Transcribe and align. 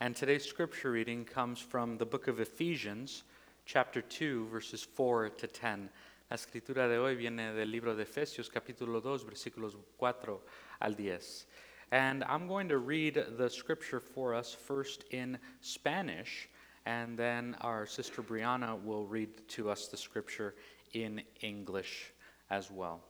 And 0.00 0.14
today's 0.14 0.44
scripture 0.44 0.92
reading 0.92 1.24
comes 1.24 1.58
from 1.58 1.98
the 1.98 2.06
book 2.06 2.28
of 2.28 2.38
Ephesians, 2.38 3.24
chapter 3.66 4.00
2, 4.00 4.46
verses 4.46 4.84
4 4.84 5.30
to 5.30 5.48
10. 5.48 5.90
La 6.30 6.36
escritura 6.36 6.88
de 6.88 6.98
hoy 6.98 7.16
viene 7.16 7.52
del 7.52 7.66
libro 7.66 7.96
de 7.96 8.04
Efesios, 8.04 8.48
capítulo 8.48 9.02
2, 9.02 9.24
versículos 9.24 9.74
4 9.98 10.38
al 10.82 10.92
10. 10.92 11.46
And 11.90 12.22
I'm 12.28 12.46
going 12.46 12.68
to 12.68 12.78
read 12.78 13.24
the 13.38 13.50
scripture 13.50 13.98
for 13.98 14.34
us 14.34 14.54
first 14.54 15.02
in 15.10 15.36
Spanish, 15.62 16.48
and 16.86 17.18
then 17.18 17.56
our 17.62 17.84
sister 17.84 18.22
Brianna 18.22 18.80
will 18.80 19.04
read 19.04 19.48
to 19.48 19.68
us 19.68 19.88
the 19.88 19.96
scripture 19.96 20.54
in 20.94 21.22
English 21.40 22.12
as 22.50 22.70
well. 22.70 23.00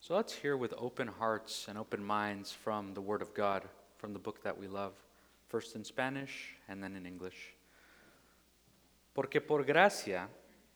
So 0.00 0.16
let's 0.16 0.34
hear 0.34 0.56
with 0.56 0.74
open 0.76 1.06
hearts 1.06 1.66
and 1.68 1.78
open 1.78 2.02
minds 2.02 2.50
from 2.50 2.92
the 2.92 3.00
Word 3.00 3.22
of 3.22 3.34
God, 3.34 3.62
from 3.98 4.12
the 4.12 4.18
book 4.18 4.42
that 4.42 4.58
we 4.58 4.66
love 4.66 4.94
first 5.48 5.74
in 5.76 5.84
Spanish 5.84 6.56
and 6.68 6.82
then 6.82 6.96
in 6.96 7.06
English. 7.06 7.54
Porque 9.12 9.40
por 9.40 9.64
gracia 9.64 10.28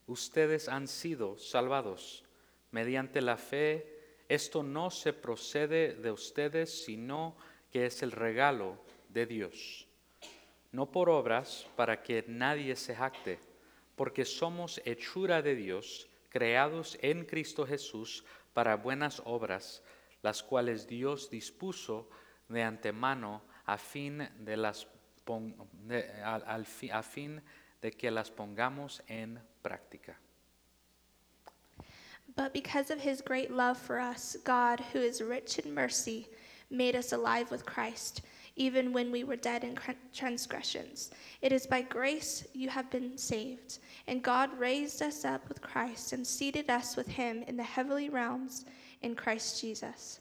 ustedes 0.06 0.68
han 0.68 0.88
sido 0.88 1.38
salvados 1.38 2.24
mediante 2.70 3.20
la 3.20 3.36
fe. 3.36 3.86
Esto 4.28 4.62
no 4.62 4.90
se 4.90 5.12
procede 5.12 5.94
de 5.94 6.10
ustedes, 6.10 6.84
sino 6.84 7.36
que 7.70 7.86
es 7.86 8.02
el 8.02 8.12
regalo 8.12 8.78
de 9.08 9.26
Dios. 9.26 9.86
No 10.72 10.90
por 10.90 11.10
obras 11.10 11.66
para 11.76 12.02
que 12.02 12.24
nadie 12.26 12.74
se 12.76 12.94
jacte, 12.94 13.38
porque 13.94 14.24
somos 14.24 14.80
hechura 14.86 15.42
de 15.42 15.54
Dios, 15.54 16.08
creados 16.30 16.98
en 17.02 17.26
Cristo 17.26 17.66
Jesús 17.66 18.24
para 18.54 18.76
buenas 18.76 19.20
obras, 19.26 19.82
las 20.22 20.42
cuales 20.42 20.86
Dios 20.86 21.28
dispuso 21.30 22.08
de 22.48 22.62
antemano 22.62 23.42
a 23.66 23.76
fin 23.76 24.26
de, 24.44 24.56
las 24.56 24.86
de, 25.88 26.04
al, 26.24 26.42
al 26.46 26.64
fi, 26.64 26.90
a 26.90 27.02
fin 27.02 27.40
de 27.80 27.90
que 27.90 28.10
las 28.10 28.30
pongamos 28.30 29.00
en 29.08 29.38
práctica. 29.62 30.14
But 32.34 32.52
because 32.52 32.90
of 32.90 33.00
his 33.00 33.20
great 33.20 33.50
love 33.50 33.76
for 33.76 34.00
us, 34.00 34.36
God, 34.44 34.80
who 34.92 35.00
is 35.00 35.20
rich 35.20 35.58
in 35.58 35.74
mercy, 35.74 36.28
made 36.70 36.96
us 36.96 37.12
alive 37.12 37.50
with 37.50 37.66
Christ, 37.66 38.22
even 38.56 38.92
when 38.92 39.12
we 39.12 39.24
were 39.24 39.36
dead 39.36 39.64
in 39.64 39.78
transgressions. 40.14 41.10
It 41.42 41.52
is 41.52 41.66
by 41.66 41.82
grace 41.82 42.46
you 42.54 42.70
have 42.70 42.90
been 42.90 43.18
saved. 43.18 43.78
And 44.06 44.22
God 44.22 44.50
raised 44.58 45.02
us 45.02 45.24
up 45.24 45.46
with 45.48 45.60
Christ 45.60 46.12
and 46.12 46.26
seated 46.26 46.70
us 46.70 46.96
with 46.96 47.08
him 47.08 47.42
in 47.46 47.56
the 47.56 47.62
heavenly 47.62 48.08
realms 48.08 48.64
in 49.02 49.14
Christ 49.14 49.60
Jesus 49.60 50.20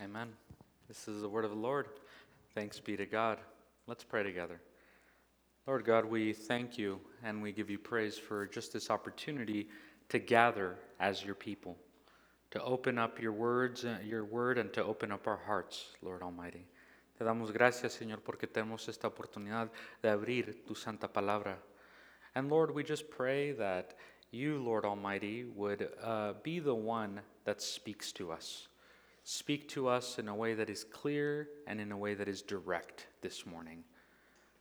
Amen. 0.00 0.28
This 0.88 1.06
is 1.06 1.20
the 1.20 1.28
word 1.28 1.44
of 1.44 1.50
the 1.50 1.56
Lord. 1.56 1.86
Thanks 2.54 2.80
be 2.80 2.96
to 2.96 3.04
God. 3.04 3.38
Let's 3.86 4.04
pray 4.04 4.22
together. 4.22 4.58
Lord 5.66 5.84
God, 5.84 6.06
we 6.06 6.32
thank 6.32 6.78
you 6.78 6.98
and 7.22 7.42
we 7.42 7.52
give 7.52 7.68
you 7.68 7.78
praise 7.78 8.16
for 8.16 8.46
just 8.46 8.72
this 8.72 8.90
opportunity 8.90 9.68
to 10.08 10.18
gather 10.18 10.76
as 10.98 11.22
your 11.22 11.34
people, 11.34 11.76
to 12.52 12.62
open 12.62 12.98
up 12.98 13.20
your 13.20 13.32
words, 13.32 13.84
uh, 13.84 13.98
your 14.02 14.24
word, 14.24 14.56
and 14.56 14.72
to 14.72 14.82
open 14.82 15.12
up 15.12 15.26
our 15.26 15.40
hearts, 15.46 15.90
Lord 16.00 16.22
Almighty. 16.22 16.66
Te 17.18 17.24
damos 17.24 17.52
gracias, 17.52 17.98
Señor, 17.98 18.20
porque 18.24 18.46
tenemos 18.46 18.88
esta 18.88 19.08
oportunidad 19.08 19.68
de 20.00 20.08
abrir 20.08 20.64
tu 20.66 20.74
santa 20.74 21.06
palabra. 21.06 21.56
And 22.34 22.50
Lord, 22.50 22.70
we 22.74 22.82
just 22.82 23.10
pray 23.10 23.52
that 23.52 23.92
you, 24.30 24.58
Lord 24.58 24.86
Almighty, 24.86 25.44
would 25.44 25.90
uh, 26.02 26.32
be 26.42 26.60
the 26.60 26.74
one 26.74 27.20
that 27.44 27.60
speaks 27.60 28.10
to 28.12 28.32
us. 28.32 28.68
Speak 29.24 29.68
to 29.68 29.88
us 29.88 30.18
in 30.18 30.28
a 30.28 30.34
way 30.34 30.54
that 30.54 30.68
is 30.68 30.84
clear 30.84 31.48
and 31.66 31.80
in 31.80 31.92
a 31.92 31.96
way 31.96 32.14
that 32.14 32.28
is 32.28 32.42
direct 32.42 33.06
this 33.20 33.46
morning. 33.46 33.84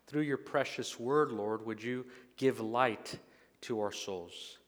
Through 0.06 0.22
your 0.22 0.38
precious 0.38 1.00
word, 1.00 1.32
Lord, 1.32 1.66
would 1.66 1.82
you 1.82 2.06
give 2.38 2.60
light 2.60 3.18
to 3.62 3.80
our 3.80 3.92
souls? 3.92 4.60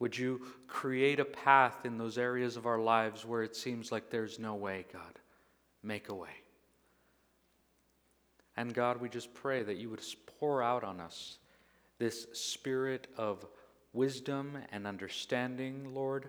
Would 0.00 0.16
you 0.16 0.40
create 0.66 1.20
a 1.20 1.24
path 1.24 1.84
in 1.84 1.98
those 1.98 2.18
areas 2.18 2.56
of 2.56 2.66
our 2.66 2.80
lives 2.80 3.24
where 3.24 3.42
it 3.42 3.54
seems 3.54 3.92
like 3.92 4.10
there's 4.10 4.38
no 4.38 4.54
way, 4.54 4.86
God? 4.92 5.18
Make 5.82 6.08
a 6.08 6.14
way. 6.14 6.30
And 8.56 8.74
God, 8.74 9.00
we 9.00 9.08
just 9.08 9.34
pray 9.34 9.62
that 9.62 9.76
you 9.76 9.88
would 9.90 10.02
pour 10.38 10.62
out 10.62 10.82
on 10.82 11.00
us 11.00 11.38
this 11.98 12.26
spirit 12.32 13.06
of 13.16 13.46
wisdom 13.92 14.58
and 14.72 14.86
understanding, 14.86 15.94
Lord, 15.94 16.28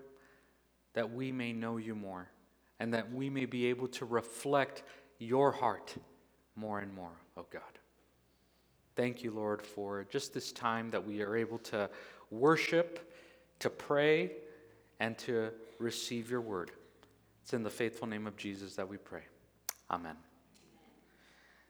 that 0.93 1.11
we 1.11 1.31
may 1.31 1.53
know 1.53 1.77
you 1.77 1.95
more 1.95 2.29
and 2.79 2.93
that 2.93 3.11
we 3.11 3.29
may 3.29 3.45
be 3.45 3.65
able 3.67 3.87
to 3.87 4.05
reflect 4.05 4.83
your 5.19 5.51
heart 5.51 5.95
more 6.55 6.79
and 6.79 6.93
more, 6.93 7.11
oh 7.37 7.45
God. 7.51 7.61
Thank 8.95 9.23
you, 9.23 9.31
Lord, 9.31 9.61
for 9.61 10.05
just 10.09 10.33
this 10.33 10.51
time 10.51 10.89
that 10.91 11.05
we 11.05 11.21
are 11.21 11.35
able 11.35 11.59
to 11.59 11.89
worship, 12.31 13.13
to 13.59 13.69
pray, 13.69 14.31
and 14.99 15.17
to 15.19 15.51
receive 15.79 16.29
your 16.29 16.41
word. 16.41 16.71
It's 17.41 17.53
in 17.53 17.63
the 17.63 17.69
faithful 17.69 18.07
name 18.07 18.27
of 18.27 18.35
Jesus 18.35 18.75
that 18.75 18.87
we 18.87 18.97
pray. 18.97 19.23
Amen. 19.89 20.15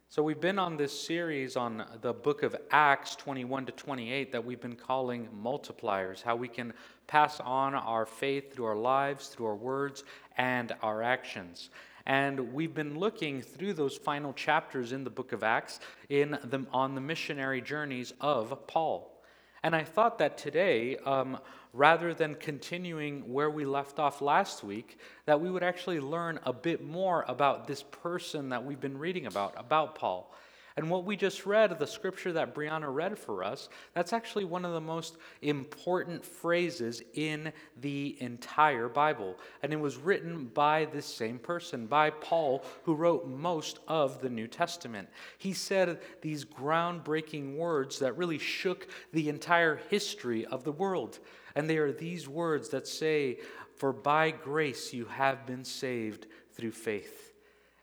So, 0.10 0.24
we've 0.24 0.42
been 0.42 0.58
on 0.58 0.76
this 0.76 1.00
series 1.00 1.56
on 1.56 1.86
the 2.02 2.14
book 2.14 2.42
of 2.42 2.56
Acts 2.72 3.16
21 3.16 3.68
to 3.68 3.72
28 3.74 4.32
that 4.32 4.44
we've 4.44 4.60
been 4.60 4.76
calling 4.76 5.30
multipliers, 5.40 6.24
how 6.24 6.36
we 6.36 6.48
can 6.48 6.74
pass 7.10 7.40
on 7.40 7.74
our 7.74 8.06
faith 8.06 8.54
through 8.54 8.66
our 8.66 8.76
lives, 8.76 9.28
through 9.28 9.48
our 9.48 9.56
words, 9.56 10.04
and 10.38 10.74
our 10.84 11.02
actions. 11.02 11.72
And 12.06 12.54
we've 12.54 12.74
been 12.74 13.00
looking 13.00 13.42
through 13.42 13.74
those 13.74 13.98
final 13.98 14.32
chapters 14.32 14.92
in 14.92 15.04
the 15.04 15.10
book 15.10 15.34
of 15.34 15.44
Acts 15.44 15.80
in 16.08 16.38
the, 16.44 16.66
on 16.72 16.94
the 16.94 17.02
missionary 17.02 17.62
journeys 17.62 18.14
of 18.22 18.68
Paul. 18.68 19.22
And 19.64 19.76
I 19.76 19.84
thought 19.84 20.20
that 20.20 20.38
today, 20.38 20.98
um, 20.98 21.40
rather 21.74 22.14
than 22.14 22.36
continuing 22.36 23.34
where 23.34 23.50
we 23.50 23.66
left 23.66 23.98
off 23.98 24.22
last 24.22 24.64
week, 24.64 25.00
that 25.26 25.42
we 25.42 25.50
would 25.50 25.64
actually 25.64 26.00
learn 26.00 26.40
a 26.44 26.54
bit 26.54 26.84
more 26.84 27.26
about 27.28 27.68
this 27.68 27.84
person 27.84 28.50
that 28.50 28.64
we've 28.64 28.80
been 28.80 28.98
reading 28.98 29.26
about, 29.26 29.56
about 29.58 29.96
Paul. 29.96 30.32
And 30.80 30.90
what 30.90 31.04
we 31.04 31.18
just 31.18 31.46
read, 31.46 31.78
the 31.78 31.86
scripture 31.86 32.32
that 32.32 32.56
Brianna 32.56 32.88
read 32.88 33.20
for 33.20 33.44
us, 33.44 33.68
that's 33.94 34.14
actually 34.14 34.46
one 34.46 34.64
of 34.64 34.72
the 34.72 34.80
most 34.80 35.18
important 35.42 36.24
phrases 36.24 37.04
in 37.16 37.52
the 37.82 38.16
entire 38.22 38.88
Bible. 38.88 39.36
And 39.62 39.74
it 39.74 39.80
was 39.82 39.98
written 39.98 40.46
by 40.46 40.86
this 40.86 41.06
same 41.06 41.38
person, 41.38 41.86
by 41.86 42.12
Paul, 42.12 42.64
who 42.84 42.96
wrote 42.96 43.28
most 43.28 43.80
of 43.90 44.22
the 44.22 44.30
New 44.30 44.48
Testament. 44.48 45.10
He 45.38 45.52
said 45.52 46.00
these 46.22 46.46
groundbreaking 46.46 47.58
words 47.58 48.00
that 48.00 48.16
really 48.16 48.40
shook 48.40 48.88
the 49.12 49.28
entire 49.28 49.82
history 49.90 50.46
of 50.46 50.64
the 50.64 50.72
world. 50.72 51.20
And 51.56 51.70
they 51.70 51.76
are 51.76 51.92
these 51.92 52.30
words 52.30 52.70
that 52.70 52.88
say, 52.88 53.40
For 53.76 53.92
by 53.92 54.32
grace 54.32 54.94
you 54.94 55.08
have 55.08 55.46
been 55.46 55.66
saved 55.66 56.28
through 56.54 56.72
faith. 56.72 57.29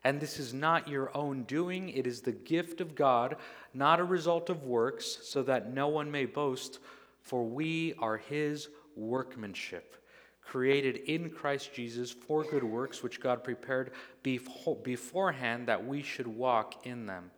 And 0.07 0.21
this 0.21 0.39
is 0.39 0.53
not 0.53 0.87
your 0.87 1.11
own 1.17 1.43
doing, 1.43 1.89
it 1.89 2.07
is 2.07 2.21
the 2.21 2.31
gift 2.31 2.79
of 2.79 2.95
God, 2.95 3.35
not 3.73 3.99
a 3.99 4.05
result 4.05 4.49
of 4.49 4.63
works, 4.63 5.17
so 5.23 5.43
that 5.43 5.73
no 5.73 5.89
one 5.89 6.09
may 6.09 6.23
boast, 6.23 6.79
for 7.23 7.43
we 7.43 7.93
are 7.99 8.15
his 8.15 8.69
workmanship, 8.95 10.01
created 10.41 10.95
in 11.09 11.29
Christ 11.29 11.73
Jesus 11.73 12.09
for 12.09 12.45
good 12.45 12.63
works, 12.63 13.03
which 13.03 13.19
God 13.19 13.43
prepared 13.43 13.91
beforehand 14.23 15.67
that 15.67 15.85
we 15.85 16.01
should 16.01 16.27
walk 16.27 16.85
in 16.85 17.05
them. 17.05 17.29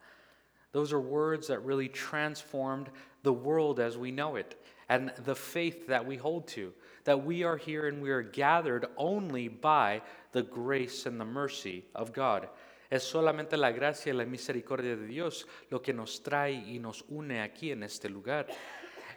Those 0.72 0.94
are 0.94 1.02
words 1.02 1.48
that 1.48 1.66
really 1.66 1.90
transformed 1.90 2.92
the 3.24 3.34
world 3.34 3.80
as 3.80 3.98
we 3.98 4.12
know 4.12 4.36
it 4.36 4.64
and 4.90 5.12
the 5.24 5.36
faith 5.36 5.88
that 5.88 6.06
we 6.06 6.18
hold 6.18 6.48
to, 6.48 6.74
that 7.04 7.24
we 7.24 7.44
are 7.44 7.58
here 7.58 7.88
and 7.88 8.02
we 8.02 8.10
are 8.10 8.24
gathered 8.24 8.88
only 8.98 9.48
by 9.48 10.02
the 10.32 10.42
grace 10.42 11.06
and 11.06 11.20
the 11.20 11.26
mercy 11.26 11.86
of 11.96 12.12
God. 12.12 12.50
Es 12.90 13.04
solamente 13.04 13.56
la 13.56 13.72
gracia 13.72 14.12
y 14.12 14.16
la 14.16 14.26
misericordia 14.26 14.96
de 14.96 15.06
Dios 15.06 15.48
lo 15.70 15.82
que 15.82 15.94
nos 15.94 16.24
trae 16.24 16.54
y 16.54 16.80
nos 16.80 17.04
une 17.10 17.42
aquí 17.42 17.72
en 17.72 17.84
este 17.84 18.10
lugar. 18.10 18.48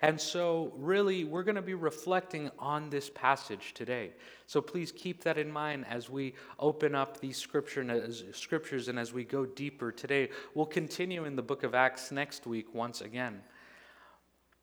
And 0.03 0.21
so, 0.21 0.73
really, 0.77 1.23
we're 1.23 1.45
going 1.45 1.55
to 1.55 1.63
be 1.63 1.75
reflecting 1.75 2.51
on 2.59 2.91
this 2.91 3.09
passage 3.09 3.73
today. 3.73 4.11
So 4.47 4.61
please 4.61 4.91
keep 4.91 5.23
that 5.23 5.39
in 5.39 5.51
mind 5.51 5.87
as 5.89 6.11
we 6.11 6.35
open 6.59 6.97
up 6.97 7.21
these 7.21 7.37
scripture, 7.37 7.85
scriptures 8.33 8.89
and 8.89 8.99
as 8.99 9.13
we 9.13 9.23
go 9.23 9.47
deeper 9.47 9.93
today. 9.93 10.31
We'll 10.55 10.67
continue 10.67 11.25
in 11.25 11.37
the 11.37 11.43
book 11.43 11.63
of 11.63 11.77
Acts 11.77 12.11
next 12.11 12.49
week 12.49 12.75
once 12.75 13.01
again. 13.01 13.43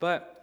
But 0.02 0.39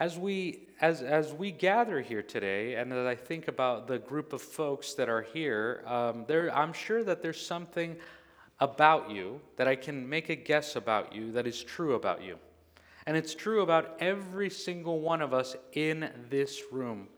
as 0.00 0.18
we 0.18 0.68
as 0.80 1.02
as 1.02 1.32
we 1.32 1.50
gather 1.50 2.00
here 2.00 2.22
today 2.22 2.74
and 2.74 2.92
as 2.92 3.06
i 3.06 3.14
think 3.14 3.48
about 3.48 3.86
the 3.86 3.98
group 3.98 4.32
of 4.32 4.40
folks 4.40 4.94
that 4.94 5.08
are 5.08 5.22
here 5.22 5.82
um, 5.86 6.24
there 6.28 6.54
i'm 6.56 6.72
sure 6.72 7.02
that 7.02 7.22
there's 7.22 7.40
something 7.44 7.96
about 8.60 9.10
you 9.10 9.40
that 9.56 9.66
i 9.66 9.74
can 9.74 10.08
make 10.08 10.28
a 10.28 10.36
guess 10.36 10.76
about 10.76 11.12
you 11.12 11.32
that 11.32 11.46
is 11.46 11.62
true 11.62 11.94
about 11.94 12.22
you. 12.22 12.38
And 13.08 13.16
it's 13.16 13.34
true 13.34 13.62
about 13.62 13.96
every 14.00 14.50
single 14.50 15.00
one 15.00 15.22
of 15.22 15.32
us 15.32 15.56
in 15.72 16.10
this 16.28 16.60
room. 16.70 17.08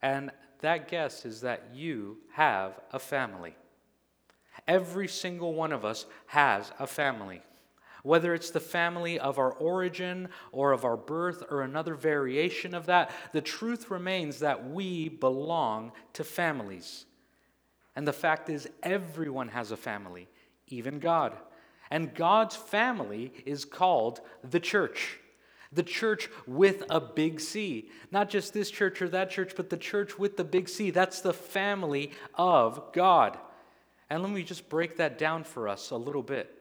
And 0.00 0.30
that 0.60 0.86
guess 0.86 1.24
is 1.24 1.40
that 1.40 1.70
you 1.74 2.18
have 2.34 2.78
a 2.92 3.00
family. 3.00 3.56
Every 4.68 5.08
single 5.08 5.54
one 5.54 5.72
of 5.72 5.84
us 5.84 6.06
has 6.26 6.70
a 6.78 6.86
family 6.86 7.42
whether 8.04 8.34
it's 8.34 8.50
the 8.50 8.60
family 8.60 9.18
of 9.18 9.38
our 9.38 9.52
origin 9.52 10.28
or 10.52 10.72
of 10.72 10.84
our 10.84 10.96
birth 10.96 11.42
or 11.50 11.62
another 11.62 11.94
variation 11.94 12.74
of 12.74 12.84
that, 12.84 13.10
the 13.32 13.40
truth 13.40 13.90
remains 13.90 14.40
that 14.40 14.70
we 14.70 15.08
belong 15.08 15.90
to 16.12 16.22
families. 16.22 17.06
And 17.96 18.06
the 18.06 18.12
fact 18.12 18.50
is, 18.50 18.68
everyone 18.82 19.48
has 19.48 19.70
a 19.70 19.76
family, 19.76 20.28
even 20.68 20.98
God. 20.98 21.32
And 21.90 22.14
God's 22.14 22.54
family 22.54 23.32
is 23.46 23.64
called 23.64 24.20
the 24.48 24.60
church. 24.60 25.18
The 25.72 25.82
church 25.82 26.28
with 26.46 26.84
a 26.90 27.00
big 27.00 27.40
C. 27.40 27.88
Not 28.10 28.28
just 28.28 28.52
this 28.52 28.70
church 28.70 29.00
or 29.00 29.08
that 29.08 29.30
church, 29.30 29.54
but 29.56 29.70
the 29.70 29.78
church 29.78 30.18
with 30.18 30.36
the 30.36 30.44
big 30.44 30.68
C. 30.68 30.90
That's 30.90 31.22
the 31.22 31.32
family 31.32 32.12
of 32.34 32.92
God. 32.92 33.38
And 34.10 34.22
let 34.22 34.30
me 34.30 34.42
just 34.42 34.68
break 34.68 34.98
that 34.98 35.16
down 35.16 35.44
for 35.44 35.70
us 35.70 35.90
a 35.90 35.96
little 35.96 36.22
bit 36.22 36.53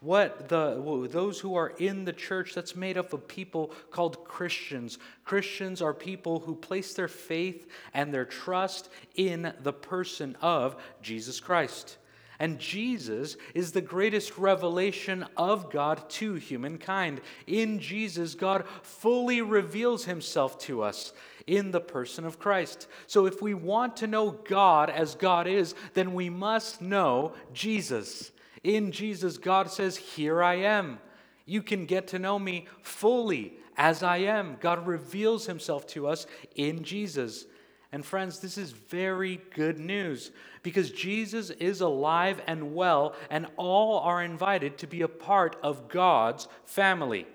what 0.00 0.48
the 0.48 1.08
those 1.10 1.38
who 1.40 1.54
are 1.54 1.74
in 1.78 2.06
the 2.06 2.12
church 2.12 2.54
that's 2.54 2.74
made 2.74 2.96
up 2.96 3.12
of 3.12 3.28
people 3.28 3.70
called 3.90 4.24
Christians. 4.24 4.98
Christians 5.24 5.82
are 5.82 5.92
people 5.92 6.40
who 6.40 6.54
place 6.54 6.94
their 6.94 7.08
faith 7.08 7.66
and 7.92 8.12
their 8.12 8.24
trust 8.24 8.88
in 9.14 9.52
the 9.62 9.72
person 9.72 10.36
of 10.40 10.76
Jesus 11.02 11.38
Christ. 11.38 11.98
And 12.38 12.58
Jesus 12.58 13.36
is 13.52 13.72
the 13.72 13.82
greatest 13.82 14.38
revelation 14.38 15.26
of 15.36 15.70
God 15.70 16.08
to 16.08 16.34
humankind. 16.36 17.20
In 17.46 17.78
Jesus, 17.78 18.34
God 18.34 18.64
fully 18.82 19.42
reveals 19.42 20.06
himself 20.06 20.58
to 20.60 20.82
us 20.82 21.12
in 21.46 21.70
the 21.70 21.80
person 21.82 22.24
of 22.24 22.38
Christ. 22.38 22.88
So 23.06 23.26
if 23.26 23.42
we 23.42 23.52
want 23.52 23.98
to 23.98 24.06
know 24.06 24.30
God 24.30 24.88
as 24.88 25.14
God 25.14 25.46
is, 25.46 25.74
then 25.92 26.14
we 26.14 26.30
must 26.30 26.80
know 26.80 27.34
Jesus. 27.52 28.32
In 28.62 28.92
Jesus, 28.92 29.38
God 29.38 29.70
says, 29.70 29.96
Here 29.96 30.42
I 30.42 30.56
am. 30.56 30.98
You 31.46 31.62
can 31.62 31.86
get 31.86 32.08
to 32.08 32.18
know 32.18 32.38
me 32.38 32.66
fully 32.82 33.54
as 33.76 34.02
I 34.02 34.18
am. 34.18 34.56
God 34.60 34.86
reveals 34.86 35.46
himself 35.46 35.86
to 35.88 36.06
us 36.06 36.26
in 36.54 36.84
Jesus. 36.84 37.46
And 37.92 38.04
friends, 38.04 38.38
this 38.38 38.56
is 38.56 38.70
very 38.70 39.40
good 39.54 39.78
news 39.78 40.30
because 40.62 40.90
Jesus 40.90 41.50
is 41.50 41.80
alive 41.80 42.40
and 42.46 42.74
well, 42.74 43.14
and 43.30 43.46
all 43.56 43.98
are 44.00 44.22
invited 44.22 44.78
to 44.78 44.86
be 44.86 45.02
a 45.02 45.08
part 45.08 45.56
of 45.62 45.88
God's 45.88 46.46
family. 46.64 47.26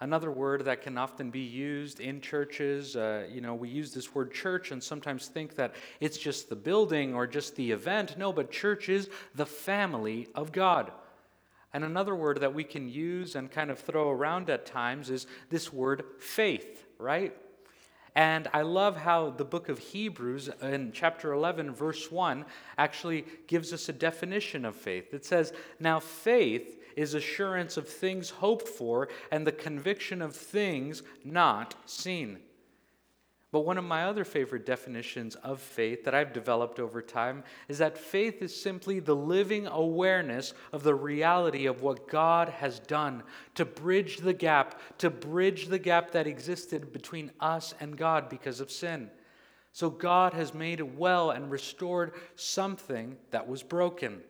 Another 0.00 0.30
word 0.30 0.64
that 0.64 0.82
can 0.82 0.98
often 0.98 1.30
be 1.30 1.40
used 1.40 2.00
in 2.00 2.20
churches, 2.20 2.96
uh, 2.96 3.26
you 3.30 3.40
know, 3.40 3.54
we 3.54 3.68
use 3.68 3.94
this 3.94 4.14
word 4.14 4.32
church 4.32 4.72
and 4.72 4.82
sometimes 4.82 5.28
think 5.28 5.54
that 5.54 5.74
it's 6.00 6.18
just 6.18 6.48
the 6.48 6.56
building 6.56 7.14
or 7.14 7.26
just 7.26 7.54
the 7.54 7.70
event. 7.70 8.18
No, 8.18 8.32
but 8.32 8.50
church 8.50 8.88
is 8.88 9.08
the 9.34 9.46
family 9.46 10.28
of 10.34 10.50
God. 10.50 10.90
And 11.72 11.84
another 11.84 12.14
word 12.14 12.40
that 12.40 12.54
we 12.54 12.64
can 12.64 12.88
use 12.88 13.36
and 13.36 13.50
kind 13.50 13.70
of 13.70 13.78
throw 13.78 14.10
around 14.10 14.50
at 14.50 14.66
times 14.66 15.10
is 15.10 15.26
this 15.48 15.72
word 15.72 16.04
faith, 16.18 16.86
right? 16.98 17.34
And 18.16 18.48
I 18.52 18.62
love 18.62 18.96
how 18.96 19.30
the 19.30 19.44
book 19.44 19.68
of 19.68 19.78
Hebrews 19.78 20.48
in 20.62 20.92
chapter 20.92 21.32
11, 21.32 21.72
verse 21.72 22.12
1, 22.12 22.44
actually 22.78 23.24
gives 23.48 23.72
us 23.72 23.88
a 23.88 23.92
definition 23.92 24.64
of 24.64 24.76
faith. 24.76 25.12
It 25.12 25.24
says, 25.24 25.52
Now 25.80 25.98
faith 25.98 26.80
is 26.96 27.14
assurance 27.14 27.76
of 27.76 27.88
things 27.88 28.30
hoped 28.30 28.68
for 28.68 29.08
and 29.30 29.46
the 29.46 29.52
conviction 29.52 30.22
of 30.22 30.34
things 30.34 31.02
not 31.24 31.74
seen. 31.86 32.38
But 33.54 33.66
one 33.66 33.78
of 33.78 33.84
my 33.84 34.06
other 34.06 34.24
favorite 34.24 34.66
definitions 34.66 35.36
of 35.36 35.60
faith 35.60 36.02
that 36.02 36.14
I've 36.14 36.32
developed 36.32 36.80
over 36.80 37.00
time 37.00 37.44
is 37.68 37.78
that 37.78 37.96
faith 37.96 38.42
is 38.42 38.60
simply 38.60 38.98
the 38.98 39.14
living 39.14 39.68
awareness 39.68 40.54
of 40.72 40.82
the 40.82 40.96
reality 40.96 41.66
of 41.66 41.80
what 41.80 42.08
God 42.08 42.48
has 42.48 42.80
done 42.80 43.22
to 43.54 43.64
bridge 43.64 44.16
the 44.16 44.32
gap, 44.32 44.80
to 44.98 45.08
bridge 45.08 45.68
the 45.68 45.78
gap 45.78 46.10
that 46.10 46.26
existed 46.26 46.92
between 46.92 47.30
us 47.38 47.74
and 47.78 47.96
God 47.96 48.28
because 48.28 48.58
of 48.58 48.72
sin. 48.72 49.08
So 49.70 49.88
God 49.88 50.32
has 50.32 50.52
made 50.52 50.80
well 50.80 51.30
and 51.30 51.48
restored 51.48 52.14
something 52.34 53.16
that 53.30 53.46
was 53.46 53.62
broken. 53.62 54.20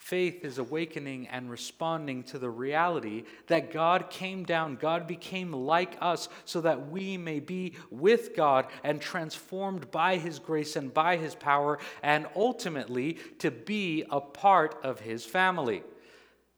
Faith 0.00 0.46
is 0.46 0.56
awakening 0.56 1.28
and 1.28 1.50
responding 1.50 2.22
to 2.22 2.38
the 2.38 2.48
reality 2.48 3.24
that 3.48 3.70
God 3.70 4.08
came 4.08 4.44
down, 4.44 4.76
God 4.76 5.06
became 5.06 5.52
like 5.52 5.98
us, 6.00 6.30
so 6.46 6.62
that 6.62 6.90
we 6.90 7.18
may 7.18 7.38
be 7.38 7.74
with 7.90 8.34
God 8.34 8.66
and 8.82 8.98
transformed 8.98 9.90
by 9.90 10.16
His 10.16 10.38
grace 10.38 10.74
and 10.74 10.92
by 10.92 11.18
His 11.18 11.34
power, 11.34 11.78
and 12.02 12.26
ultimately 12.34 13.18
to 13.40 13.50
be 13.50 14.02
a 14.10 14.22
part 14.22 14.74
of 14.82 15.00
His 15.00 15.26
family. 15.26 15.82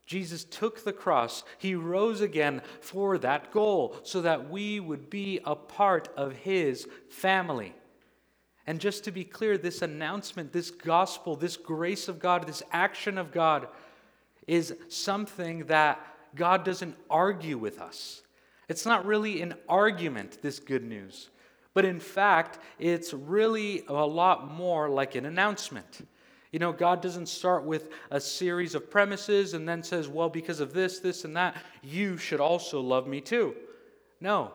Jesus 0.06 0.44
took 0.44 0.84
the 0.84 0.92
cross, 0.92 1.42
He 1.58 1.74
rose 1.74 2.20
again 2.20 2.62
for 2.80 3.18
that 3.18 3.50
goal, 3.50 3.96
so 4.04 4.22
that 4.22 4.50
we 4.50 4.78
would 4.78 5.10
be 5.10 5.40
a 5.44 5.56
part 5.56 6.08
of 6.16 6.32
His 6.32 6.86
family. 7.10 7.74
And 8.66 8.80
just 8.80 9.04
to 9.04 9.10
be 9.10 9.24
clear, 9.24 9.58
this 9.58 9.82
announcement, 9.82 10.52
this 10.52 10.70
gospel, 10.70 11.34
this 11.34 11.56
grace 11.56 12.08
of 12.08 12.20
God, 12.20 12.46
this 12.46 12.62
action 12.72 13.18
of 13.18 13.32
God 13.32 13.68
is 14.46 14.74
something 14.88 15.66
that 15.66 16.00
God 16.34 16.64
doesn't 16.64 16.96
argue 17.10 17.58
with 17.58 17.80
us. 17.80 18.22
It's 18.68 18.86
not 18.86 19.04
really 19.04 19.42
an 19.42 19.54
argument, 19.68 20.38
this 20.42 20.58
good 20.58 20.84
news. 20.84 21.30
But 21.74 21.84
in 21.84 22.00
fact, 22.00 22.58
it's 22.78 23.12
really 23.12 23.84
a 23.88 23.92
lot 23.92 24.50
more 24.50 24.88
like 24.88 25.14
an 25.14 25.26
announcement. 25.26 26.06
You 26.52 26.58
know, 26.58 26.72
God 26.72 27.00
doesn't 27.00 27.28
start 27.28 27.64
with 27.64 27.90
a 28.10 28.20
series 28.20 28.74
of 28.74 28.90
premises 28.90 29.54
and 29.54 29.66
then 29.66 29.82
says, 29.82 30.06
well, 30.06 30.28
because 30.28 30.60
of 30.60 30.74
this, 30.74 31.00
this, 31.00 31.24
and 31.24 31.36
that, 31.36 31.56
you 31.82 32.18
should 32.18 32.40
also 32.40 32.80
love 32.80 33.06
me 33.06 33.20
too. 33.22 33.56
No, 34.20 34.52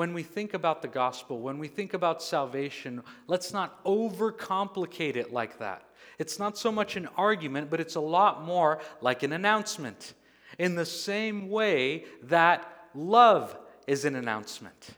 when 0.00 0.14
we 0.14 0.22
think 0.22 0.54
about 0.54 0.80
the 0.80 0.88
gospel, 0.88 1.40
when 1.40 1.58
we 1.58 1.68
think 1.68 1.92
about 1.92 2.22
salvation, 2.22 3.02
let's 3.26 3.52
not 3.52 3.84
overcomplicate 3.84 5.14
it 5.14 5.30
like 5.30 5.58
that. 5.58 5.82
It's 6.18 6.38
not 6.38 6.56
so 6.56 6.72
much 6.72 6.96
an 6.96 7.06
argument, 7.18 7.68
but 7.68 7.80
it's 7.80 7.96
a 7.96 8.00
lot 8.00 8.42
more 8.42 8.80
like 9.02 9.22
an 9.22 9.34
announcement. 9.34 10.14
In 10.58 10.74
the 10.74 10.86
same 10.86 11.50
way 11.50 12.06
that 12.22 12.88
love 12.94 13.58
is 13.86 14.06
an 14.06 14.16
announcement. 14.16 14.88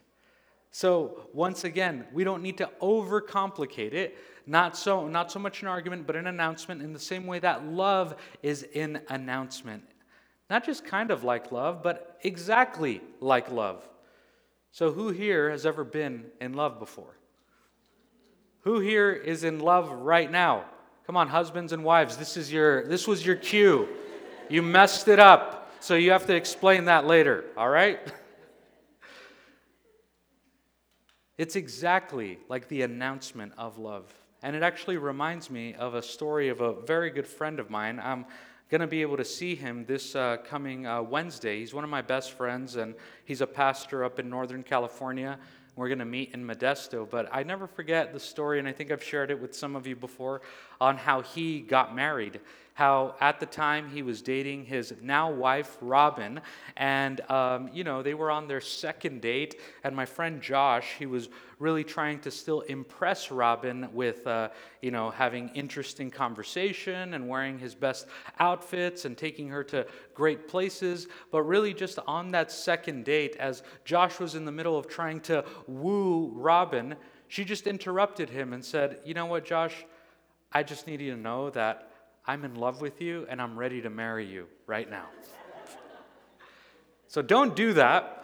So, 0.71 1.27
once 1.33 1.65
again, 1.65 2.05
we 2.13 2.23
don't 2.23 2.41
need 2.41 2.59
to 2.59 2.69
overcomplicate 2.81 3.91
it. 3.91 4.17
Not 4.47 4.77
so, 4.77 5.09
not 5.09 5.33
so 5.33 5.37
much 5.37 5.63
an 5.63 5.67
argument, 5.67 6.07
but 6.07 6.15
an 6.15 6.27
announcement 6.27 6.81
in 6.81 6.93
the 6.93 7.05
same 7.11 7.27
way 7.27 7.39
that 7.39 7.65
love 7.65 8.15
is 8.41 8.65
an 8.73 9.01
announcement. 9.09 9.83
Not 10.49 10.65
just 10.65 10.85
kind 10.85 11.11
of 11.11 11.25
like 11.25 11.51
love, 11.51 11.83
but 11.83 12.21
exactly 12.23 13.01
like 13.19 13.51
love. 13.51 13.85
So, 14.73 14.91
who 14.91 15.09
here 15.09 15.51
has 15.51 15.67
ever 15.67 15.83
been 15.83 16.25
in 16.41 16.53
love 16.53 16.79
before? 16.79 17.15
Who 18.61 18.79
here 18.79 19.11
is 19.11 19.43
in 19.43 19.59
love 19.59 19.91
right 19.91 20.29
now? 20.29 20.65
Come 21.05 21.15
on, 21.15 21.27
husbands 21.27 21.73
and 21.73 21.83
wives, 21.83 22.17
this 22.17 22.37
is 22.37 22.51
your 22.51 22.87
this 22.87 23.07
was 23.07 23.23
your 23.23 23.35
cue. 23.35 23.87
You 24.49 24.63
messed 24.63 25.07
it 25.07 25.19
up. 25.19 25.71
So 25.79 25.93
you 25.93 26.11
have 26.11 26.25
to 26.25 26.35
explain 26.35 26.85
that 26.85 27.05
later, 27.05 27.45
all 27.55 27.69
right? 27.69 27.99
It's 31.35 31.55
exactly 31.55 32.37
like 32.47 32.67
the 32.67 32.83
announcement 32.83 33.53
of 33.57 33.79
love. 33.79 34.05
And 34.43 34.55
it 34.55 34.61
actually 34.61 34.97
reminds 34.97 35.49
me 35.49 35.73
of 35.73 35.95
a 35.95 36.01
story 36.03 36.49
of 36.49 36.61
a 36.61 36.79
very 36.81 37.09
good 37.09 37.27
friend 37.27 37.59
of 37.59 37.71
mine. 37.71 37.99
Um, 37.99 38.27
going 38.69 38.81
to 38.81 38.87
be 38.87 39.01
able 39.01 39.17
to 39.17 39.25
see 39.25 39.55
him 39.55 39.85
this 39.85 40.15
uh, 40.15 40.37
coming 40.45 40.87
uh, 40.87 41.01
Wednesday. 41.01 41.59
He's 41.59 41.73
one 41.73 41.83
of 41.83 41.89
my 41.89 42.01
best 42.01 42.31
friends, 42.31 42.75
and 42.75 42.95
he's 43.25 43.41
a 43.41 43.47
pastor 43.47 44.03
up 44.03 44.19
in 44.19 44.29
Northern 44.29 44.63
California. 44.63 45.37
We're 45.75 45.89
going 45.89 45.99
to 45.99 46.05
meet 46.05 46.33
in 46.33 46.45
Modesto. 46.45 47.09
But 47.09 47.29
I 47.31 47.43
never 47.43 47.67
forget 47.67 48.13
the 48.13 48.19
story, 48.19 48.59
and 48.59 48.67
I 48.67 48.71
think 48.71 48.91
I've 48.91 49.03
shared 49.03 49.31
it 49.31 49.41
with 49.41 49.55
some 49.55 49.75
of 49.75 49.85
you 49.87 49.95
before, 49.95 50.41
on 50.79 50.97
how 50.97 51.21
he 51.21 51.61
got 51.61 51.95
married. 51.95 52.39
How 52.73 53.15
at 53.21 53.39
the 53.39 53.45
time 53.45 53.89
he 53.89 54.01
was 54.01 54.21
dating 54.21 54.65
his 54.65 54.93
now 55.01 55.31
wife, 55.31 55.77
Robin, 55.79 56.41
and, 56.75 57.21
um, 57.29 57.69
you 57.71 57.83
know, 57.83 58.01
they 58.01 58.15
were 58.15 58.31
on 58.31 58.47
their 58.47 58.61
second 58.61 59.21
date. 59.21 59.59
And 59.83 59.95
my 59.95 60.05
friend 60.05 60.41
Josh, 60.41 60.95
he 60.97 61.05
was 61.05 61.29
really 61.59 61.83
trying 61.83 62.19
to 62.19 62.31
still 62.31 62.61
impress 62.61 63.29
Robin 63.29 63.87
with, 63.93 64.25
uh, 64.25 64.49
you 64.81 64.89
know, 64.89 65.11
having 65.11 65.49
interesting 65.49 66.09
conversation 66.09 67.13
and 67.13 67.27
wearing 67.29 67.59
his 67.59 67.75
best 67.75 68.07
outfits 68.39 69.05
and 69.05 69.15
taking 69.15 69.49
her 69.49 69.63
to 69.65 69.85
great 70.15 70.47
places. 70.47 71.07
But 71.31 71.43
really, 71.43 71.75
just 71.75 71.99
on 72.07 72.31
that 72.31 72.51
second 72.51 73.05
date, 73.05 73.35
as 73.35 73.61
Josh 73.85 74.19
was 74.19 74.33
in 74.33 74.45
the 74.45 74.51
middle 74.51 74.77
of 74.77 74.87
trying 74.87 75.21
to 75.21 75.45
woo 75.67 76.31
Robin, 76.33 76.95
she 77.27 77.45
just 77.45 77.67
interrupted 77.67 78.29
him 78.29 78.51
and 78.53 78.65
said, 78.65 78.99
You 79.05 79.13
know 79.13 79.27
what, 79.27 79.45
Josh? 79.45 79.85
I 80.51 80.63
just 80.63 80.85
need 80.85 81.01
you 81.01 81.11
to 81.11 81.19
know 81.19 81.49
that 81.51 81.92
I'm 82.25 82.45
in 82.45 82.55
love 82.55 82.81
with 82.81 83.01
you 83.01 83.27
and 83.29 83.41
I'm 83.41 83.57
ready 83.57 83.81
to 83.81 83.89
marry 83.89 84.25
you 84.25 84.47
right 84.65 84.89
now. 84.89 85.07
so 87.07 87.21
don't 87.21 87.55
do 87.55 87.73
that. 87.73 88.23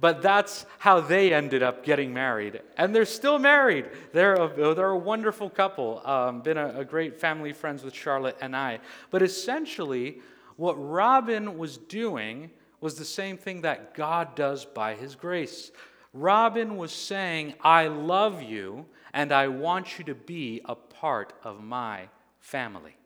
But 0.00 0.20
that's 0.20 0.66
how 0.78 0.98
they 0.98 1.32
ended 1.32 1.62
up 1.62 1.84
getting 1.84 2.12
married. 2.12 2.60
And 2.76 2.92
they're 2.92 3.04
still 3.04 3.38
married. 3.38 3.86
They're 4.12 4.34
a, 4.34 4.74
they're 4.74 4.86
a 4.86 4.98
wonderful 4.98 5.48
couple. 5.48 6.04
Um, 6.04 6.42
been 6.42 6.56
a, 6.56 6.80
a 6.80 6.84
great 6.84 7.20
family, 7.20 7.52
friends 7.52 7.84
with 7.84 7.94
Charlotte 7.94 8.36
and 8.40 8.56
I. 8.56 8.80
But 9.10 9.22
essentially, 9.22 10.20
what 10.56 10.74
Robin 10.74 11.56
was 11.56 11.76
doing 11.76 12.50
was 12.80 12.96
the 12.96 13.04
same 13.04 13.36
thing 13.36 13.60
that 13.60 13.94
God 13.94 14.34
does 14.34 14.64
by 14.64 14.96
his 14.96 15.14
grace. 15.14 15.70
Robin 16.12 16.76
was 16.76 16.92
saying, 16.92 17.54
I 17.60 17.86
love 17.86 18.42
you 18.42 18.86
and 19.12 19.30
I 19.30 19.46
want 19.48 19.98
you 19.98 20.04
to 20.06 20.16
be 20.16 20.62
a 20.64 20.74
part 20.74 21.32
of 21.44 21.62
my 21.62 22.08
family. 22.42 22.96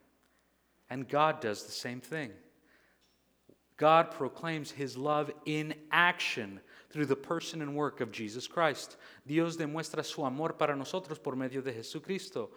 And 0.90 1.09
God 1.09 1.40
does 1.40 1.62
the 1.62 1.73
same 1.73 2.00
thing. 2.00 2.31
God 3.76 4.11
proclaims 4.11 4.71
his 4.71 4.97
love 4.97 5.31
in 5.45 5.75
action 5.93 6.61
through 6.90 7.07
the 7.07 7.16
person 7.16 7.61
and 7.61 7.76
work 7.76 8.00
of 8.00 8.11
Jesus 8.11 8.47
Christ. 8.47 8.97
Dios 9.26 9.57
demuestra 9.57 10.05
su 10.05 10.25
amor 10.25 10.55
para 10.55 10.75
nosotros 10.75 11.19
por 11.19 11.37
medio 11.37 11.61
de 11.61 11.73
Jesucristo. 11.73 12.49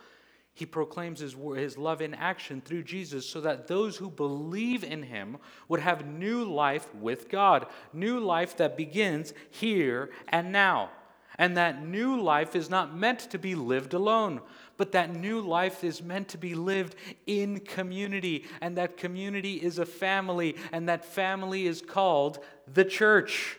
He 0.54 0.66
proclaims 0.66 1.20
his, 1.20 1.36
his 1.56 1.78
love 1.78 2.02
in 2.02 2.14
action 2.14 2.62
through 2.62 2.84
Jesus 2.84 3.26
so 3.26 3.42
that 3.42 3.68
those 3.68 3.98
who 3.98 4.10
believe 4.10 4.84
in 4.84 5.04
him 5.04 5.38
would 5.68 5.80
have 5.82 6.06
new 6.06 6.46
life 6.46 6.94
with 6.96 7.30
God, 7.30 7.68
new 7.94 8.20
life 8.20 8.58
that 8.58 8.78
begins 8.78 9.34
here 9.52 10.12
and 10.30 10.52
now. 10.52 10.90
And 11.38 11.56
that 11.56 11.86
new 11.86 12.22
life 12.22 12.56
is 12.56 12.70
not 12.70 12.96
meant 12.96 13.20
to 13.32 13.38
be 13.38 13.56
lived 13.56 13.94
alone, 13.94 14.42
but 14.80 14.94
that 14.94 15.14
new 15.14 15.42
life 15.42 15.84
is 15.84 16.02
meant 16.02 16.30
to 16.30 16.38
be 16.38 16.56
lived 16.56 16.96
in 17.28 17.60
community. 17.60 18.46
And 18.62 18.78
that 18.78 18.96
community 18.96 19.56
is 19.56 19.78
a 19.78 19.86
family, 19.86 20.56
and 20.72 20.88
that 20.88 21.04
family 21.04 21.68
is 21.68 21.82
called 21.82 22.40
the 22.66 22.86
church. 22.86 23.58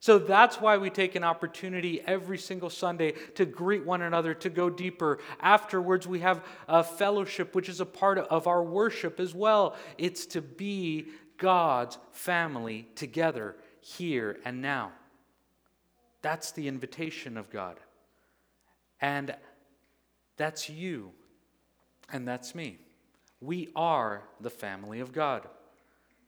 So 0.00 0.18
that's 0.18 0.58
why 0.58 0.78
we 0.78 0.88
take 0.88 1.14
an 1.14 1.24
opportunity 1.24 2.00
every 2.06 2.38
single 2.38 2.70
Sunday 2.70 3.12
to 3.34 3.44
greet 3.44 3.84
one 3.84 4.00
another, 4.00 4.32
to 4.32 4.48
go 4.48 4.70
deeper. 4.70 5.18
Afterwards, 5.40 6.06
we 6.06 6.20
have 6.20 6.42
a 6.66 6.82
fellowship, 6.82 7.54
which 7.54 7.68
is 7.68 7.82
a 7.82 7.86
part 7.86 8.16
of 8.16 8.46
our 8.46 8.62
worship 8.62 9.20
as 9.20 9.34
well. 9.34 9.76
It's 9.98 10.24
to 10.26 10.40
be 10.40 11.08
God's 11.36 11.98
family 12.12 12.88
together 12.94 13.56
here 13.82 14.38
and 14.46 14.62
now. 14.62 14.92
That's 16.22 16.52
the 16.52 16.66
invitation 16.66 17.36
of 17.36 17.50
God. 17.50 17.76
And 19.02 19.34
that's 20.40 20.70
you, 20.70 21.12
and 22.10 22.26
that's 22.26 22.54
me. 22.54 22.78
We 23.42 23.68
are 23.76 24.22
the 24.40 24.48
family 24.48 25.00
of 25.00 25.12
God. 25.12 25.46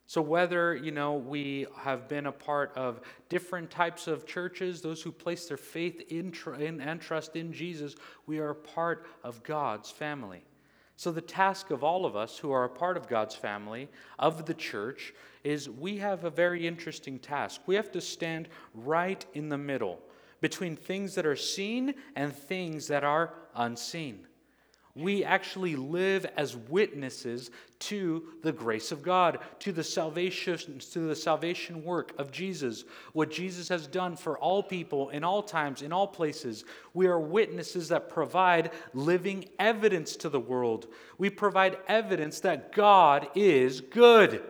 So 0.07 0.21
whether, 0.21 0.75
you 0.75 0.91
know, 0.91 1.15
we 1.15 1.65
have 1.79 2.09
been 2.09 2.27
a 2.27 2.33
part 2.33 2.73
of 2.77 3.01
different 3.31 3.71
types 3.71 4.09
of 4.09 4.27
churches, 4.27 4.83
those 4.83 5.01
who 5.01 5.13
place 5.13 5.47
their 5.47 5.57
faith 5.57 6.03
in, 6.11 6.35
in, 6.61 6.83
and 6.83 7.01
trust 7.01 7.37
in 7.37 7.55
Jesus, 7.55 7.97
we 8.27 8.39
are 8.39 8.51
a 8.51 8.55
part 8.55 9.07
of 9.25 9.43
God's 9.43 9.91
family. 9.91 10.45
So, 10.97 11.11
the 11.11 11.23
task 11.23 11.71
of 11.71 11.83
all 11.83 12.05
of 12.05 12.15
us 12.15 12.37
who 12.37 12.53
are 12.53 12.65
a 12.65 12.69
part 12.69 12.99
of 12.99 13.09
God's 13.09 13.35
family, 13.35 13.89
of 14.19 14.45
the 14.45 14.53
church, 14.53 15.15
is 15.43 15.71
we 15.71 15.97
have 15.97 16.25
a 16.25 16.31
very 16.31 16.67
interesting 16.67 17.19
task. 17.19 17.63
We 17.65 17.77
have 17.77 17.91
to 17.93 18.01
stand 18.03 18.51
right 18.75 19.25
in 19.33 19.49
the 19.49 19.57
middle 19.57 20.01
between 20.43 20.77
things 20.77 21.15
that 21.15 21.25
are 21.25 21.37
seen 21.37 21.95
and 22.15 22.37
things 22.37 22.89
that 22.89 23.05
are 23.05 23.33
unseen. 23.55 24.27
We 24.95 25.25
actually 25.25 25.75
live 25.75 26.27
as 26.37 26.55
witnesses 26.55 27.51
to 27.79 28.25
the 28.43 28.53
grace 28.53 28.93
of 28.93 29.03
God, 29.03 29.39
to 29.61 29.73
the 29.73 29.83
salvation, 29.83 30.79
to 30.81 31.09
the 31.09 31.17
salvation 31.17 31.83
work 31.83 32.13
of 32.19 32.31
Jesus, 32.31 32.85
what 33.15 33.31
Jesus 33.31 33.71
has 33.71 33.87
done 33.87 34.17
for 34.17 34.37
all 34.37 34.63
people 34.63 35.09
in 35.09 35.25
all 35.25 35.43
times, 35.43 35.81
in 35.81 35.95
all 35.95 36.07
places. 36.07 36.67
We 36.93 37.07
are 37.07 37.19
witnesses 37.19 37.89
that 37.89 38.11
provide 38.11 38.71
living 38.93 39.49
evidence 39.59 40.15
to 40.17 40.29
the 40.29 40.41
world. 40.41 40.89
We 41.17 41.31
provide 41.31 41.79
evidence 41.89 42.41
that 42.41 42.73
God 42.75 43.29
is 43.35 43.81
good. 43.81 44.43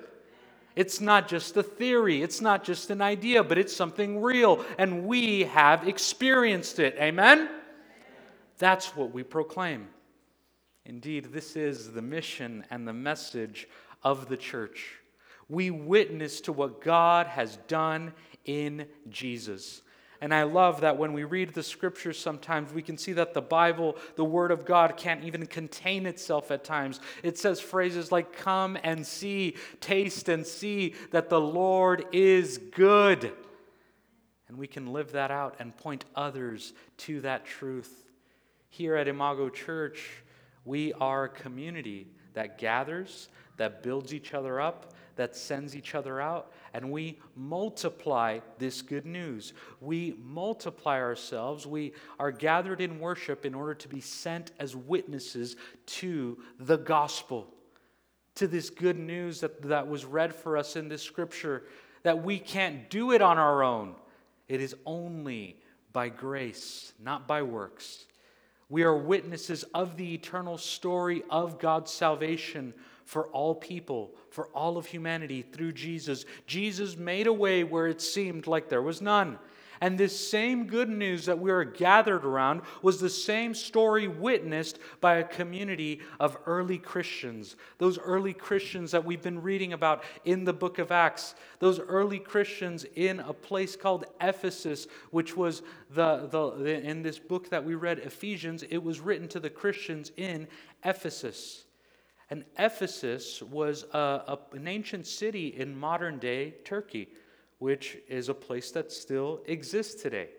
It's 0.74 1.00
not 1.00 1.28
just 1.28 1.56
a 1.56 1.62
theory, 1.62 2.22
it's 2.22 2.40
not 2.40 2.64
just 2.64 2.90
an 2.90 3.02
idea, 3.02 3.44
but 3.44 3.58
it's 3.58 3.74
something 3.74 4.22
real, 4.22 4.64
and 4.78 5.04
we 5.04 5.44
have 5.44 5.86
experienced 5.86 6.78
it. 6.78 6.96
Amen? 6.98 7.48
That's 8.58 8.96
what 8.96 9.12
we 9.12 9.22
proclaim. 9.22 9.88
Indeed, 10.84 11.32
this 11.32 11.56
is 11.56 11.92
the 11.92 12.02
mission 12.02 12.64
and 12.70 12.88
the 12.88 12.92
message 12.92 13.68
of 14.02 14.28
the 14.28 14.36
church. 14.36 14.98
We 15.48 15.70
witness 15.70 16.40
to 16.42 16.52
what 16.52 16.80
God 16.80 17.26
has 17.26 17.56
done 17.68 18.14
in 18.44 18.86
Jesus. 19.08 19.82
And 20.22 20.32
I 20.32 20.44
love 20.44 20.82
that 20.82 20.96
when 20.96 21.14
we 21.14 21.24
read 21.24 21.52
the 21.52 21.64
scriptures, 21.64 22.16
sometimes 22.16 22.72
we 22.72 22.80
can 22.80 22.96
see 22.96 23.12
that 23.14 23.34
the 23.34 23.42
Bible, 23.42 23.96
the 24.14 24.24
Word 24.24 24.52
of 24.52 24.64
God, 24.64 24.96
can't 24.96 25.24
even 25.24 25.46
contain 25.46 26.06
itself 26.06 26.52
at 26.52 26.62
times. 26.62 27.00
It 27.24 27.38
says 27.38 27.58
phrases 27.58 28.12
like, 28.12 28.32
Come 28.32 28.78
and 28.84 29.04
see, 29.04 29.56
taste 29.80 30.28
and 30.28 30.46
see 30.46 30.94
that 31.10 31.28
the 31.28 31.40
Lord 31.40 32.06
is 32.12 32.58
good. 32.58 33.32
And 34.46 34.56
we 34.56 34.68
can 34.68 34.92
live 34.92 35.10
that 35.10 35.32
out 35.32 35.56
and 35.58 35.76
point 35.76 36.04
others 36.14 36.72
to 36.98 37.20
that 37.22 37.44
truth. 37.44 38.04
Here 38.68 38.94
at 38.94 39.08
Imago 39.08 39.48
Church, 39.48 40.08
we 40.64 40.92
are 40.92 41.24
a 41.24 41.28
community 41.30 42.06
that 42.34 42.58
gathers, 42.58 43.28
that 43.56 43.82
builds 43.82 44.14
each 44.14 44.34
other 44.34 44.60
up, 44.60 44.92
that 45.16 45.34
sends 45.34 45.74
each 45.74 45.96
other 45.96 46.20
out, 46.20 46.52
and 46.74 46.90
we 46.90 47.18
multiply 47.36 48.40
this 48.58 48.82
good 48.82 49.06
news. 49.06 49.52
We 49.80 50.16
multiply 50.22 51.00
ourselves. 51.00 51.66
We 51.66 51.92
are 52.18 52.30
gathered 52.30 52.80
in 52.80 52.98
worship 52.98 53.44
in 53.44 53.54
order 53.54 53.74
to 53.74 53.88
be 53.88 54.00
sent 54.00 54.52
as 54.58 54.74
witnesses 54.74 55.56
to 55.86 56.38
the 56.58 56.78
gospel, 56.78 57.48
to 58.36 58.46
this 58.46 58.70
good 58.70 58.98
news 58.98 59.40
that, 59.40 59.62
that 59.62 59.86
was 59.86 60.04
read 60.04 60.34
for 60.34 60.56
us 60.56 60.76
in 60.76 60.88
this 60.88 61.02
scripture, 61.02 61.64
that 62.02 62.22
we 62.24 62.38
can't 62.38 62.88
do 62.88 63.12
it 63.12 63.20
on 63.20 63.38
our 63.38 63.62
own. 63.62 63.94
It 64.48 64.60
is 64.60 64.74
only 64.86 65.58
by 65.92 66.08
grace, 66.08 66.92
not 66.98 67.28
by 67.28 67.42
works. 67.42 68.06
We 68.70 68.84
are 68.84 68.96
witnesses 68.96 69.64
of 69.74 69.98
the 69.98 70.14
eternal 70.14 70.56
story 70.56 71.22
of 71.28 71.58
God's 71.58 71.92
salvation 71.92 72.72
for 73.04 73.26
all 73.28 73.54
people, 73.54 74.14
for 74.30 74.46
all 74.48 74.76
of 74.76 74.86
humanity 74.86 75.42
through 75.42 75.72
Jesus. 75.72 76.24
Jesus 76.46 76.96
made 76.96 77.26
a 77.26 77.32
way 77.32 77.64
where 77.64 77.86
it 77.86 78.00
seemed 78.00 78.46
like 78.46 78.68
there 78.68 78.82
was 78.82 79.02
none. 79.02 79.38
And 79.82 79.98
this 79.98 80.16
same 80.30 80.68
good 80.68 80.88
news 80.88 81.26
that 81.26 81.40
we 81.40 81.50
are 81.50 81.64
gathered 81.64 82.24
around 82.24 82.62
was 82.82 83.00
the 83.00 83.10
same 83.10 83.52
story 83.52 84.06
witnessed 84.06 84.78
by 85.00 85.16
a 85.16 85.24
community 85.24 86.00
of 86.20 86.38
early 86.46 86.78
Christians. 86.78 87.56
Those 87.78 87.98
early 87.98 88.32
Christians 88.32 88.92
that 88.92 89.04
we've 89.04 89.20
been 89.20 89.42
reading 89.42 89.72
about 89.72 90.04
in 90.24 90.44
the 90.44 90.52
book 90.52 90.78
of 90.78 90.92
Acts. 90.92 91.34
Those 91.58 91.80
early 91.80 92.20
Christians 92.20 92.86
in 92.94 93.18
a 93.18 93.32
place 93.32 93.74
called 93.74 94.04
Ephesus, 94.20 94.86
which 95.10 95.36
was 95.36 95.62
the, 95.90 96.28
the 96.28 96.80
in 96.88 97.02
this 97.02 97.18
book 97.18 97.50
that 97.50 97.64
we 97.64 97.74
read, 97.74 97.98
Ephesians, 97.98 98.62
it 98.62 98.78
was 98.84 99.00
written 99.00 99.26
to 99.26 99.40
the 99.40 99.50
Christians 99.50 100.12
in 100.16 100.46
Ephesus. 100.84 101.64
And 102.32 102.46
Ephesus 102.58 103.42
was 103.42 103.84
a, 103.92 103.98
a, 103.98 104.38
an 104.52 104.66
ancient 104.66 105.06
city 105.06 105.48
in 105.48 105.78
modern 105.78 106.18
day 106.18 106.54
Turkey 106.64 107.08
which 107.58 107.98
is 108.08 108.30
a 108.30 108.34
place 108.34 108.70
that 108.70 108.90
still 108.90 109.42
exists 109.46 110.02
today. 110.02 110.30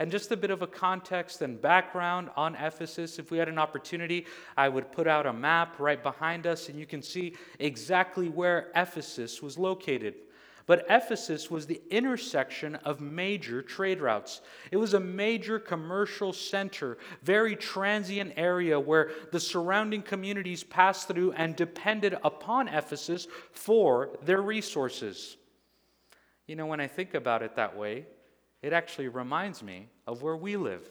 And 0.00 0.10
just 0.10 0.32
a 0.32 0.36
bit 0.36 0.50
of 0.50 0.62
a 0.62 0.66
context 0.66 1.42
and 1.42 1.58
background 1.62 2.28
on 2.36 2.56
Ephesus. 2.56 3.20
If 3.20 3.30
we 3.30 3.38
had 3.38 3.48
an 3.48 3.58
opportunity, 3.58 4.26
I 4.56 4.68
would 4.68 4.90
put 4.90 5.06
out 5.06 5.26
a 5.26 5.32
map 5.32 5.78
right 5.78 6.02
behind 6.02 6.46
us, 6.46 6.68
and 6.68 6.76
you 6.76 6.86
can 6.86 7.02
see 7.02 7.36
exactly 7.60 8.28
where 8.28 8.72
Ephesus 8.74 9.40
was 9.40 9.56
located. 9.56 10.16
But 10.66 10.86
Ephesus 10.88 11.50
was 11.50 11.66
the 11.66 11.82
intersection 11.90 12.76
of 12.76 13.00
major 13.00 13.62
trade 13.62 14.00
routes. 14.00 14.42
It 14.70 14.76
was 14.76 14.94
a 14.94 15.00
major 15.00 15.58
commercial 15.58 16.32
center, 16.32 16.98
very 17.22 17.56
transient 17.56 18.34
area 18.36 18.78
where 18.78 19.10
the 19.32 19.40
surrounding 19.40 20.02
communities 20.02 20.62
passed 20.62 21.08
through 21.08 21.32
and 21.32 21.56
depended 21.56 22.16
upon 22.22 22.68
Ephesus 22.68 23.26
for 23.50 24.16
their 24.24 24.42
resources. 24.42 25.36
You 26.46 26.56
know, 26.56 26.66
when 26.66 26.80
I 26.80 26.86
think 26.86 27.14
about 27.14 27.42
it 27.42 27.56
that 27.56 27.76
way, 27.76 28.06
it 28.62 28.72
actually 28.72 29.08
reminds 29.08 29.62
me 29.62 29.88
of 30.06 30.22
where 30.22 30.36
we 30.36 30.56
live, 30.56 30.86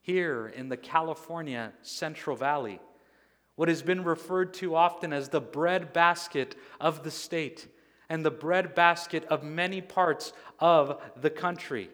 here 0.00 0.52
in 0.56 0.68
the 0.68 0.76
California 0.76 1.72
Central 1.82 2.34
Valley, 2.34 2.80
what 3.56 3.68
has 3.68 3.82
been 3.82 4.02
referred 4.02 4.54
to 4.54 4.74
often 4.74 5.12
as 5.12 5.28
the 5.28 5.40
breadbasket 5.40 6.56
of 6.80 7.04
the 7.04 7.10
state 7.10 7.66
and 8.08 8.24
the 8.24 8.30
bread 8.30 8.74
basket 8.74 9.24
of 9.26 9.42
many 9.42 9.80
parts 9.80 10.32
of 10.58 11.00
the 11.20 11.30
country. 11.30 11.90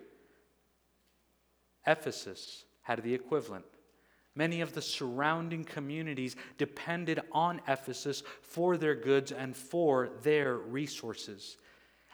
Ephesus 1.86 2.64
had 2.82 3.02
the 3.02 3.14
equivalent. 3.14 3.64
Many 4.36 4.60
of 4.60 4.72
the 4.72 4.82
surrounding 4.82 5.64
communities 5.64 6.34
depended 6.58 7.20
on 7.30 7.60
Ephesus 7.68 8.22
for 8.42 8.76
their 8.76 8.94
goods 8.94 9.30
and 9.30 9.56
for 9.56 10.10
their 10.22 10.56
resources. 10.56 11.56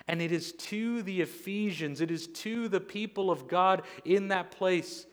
And 0.07 0.21
it 0.21 0.33
is 0.33 0.53
to 0.53 1.03
the 1.03 1.21
Ephesians, 1.21 2.01
it 2.01 2.11
is 2.11 2.27
to 2.27 2.69
the 2.69 2.81
people 2.81 3.31
of 3.31 3.49
God 3.49 3.83
in 4.05 4.29
that 4.29 4.51
place 4.51 5.07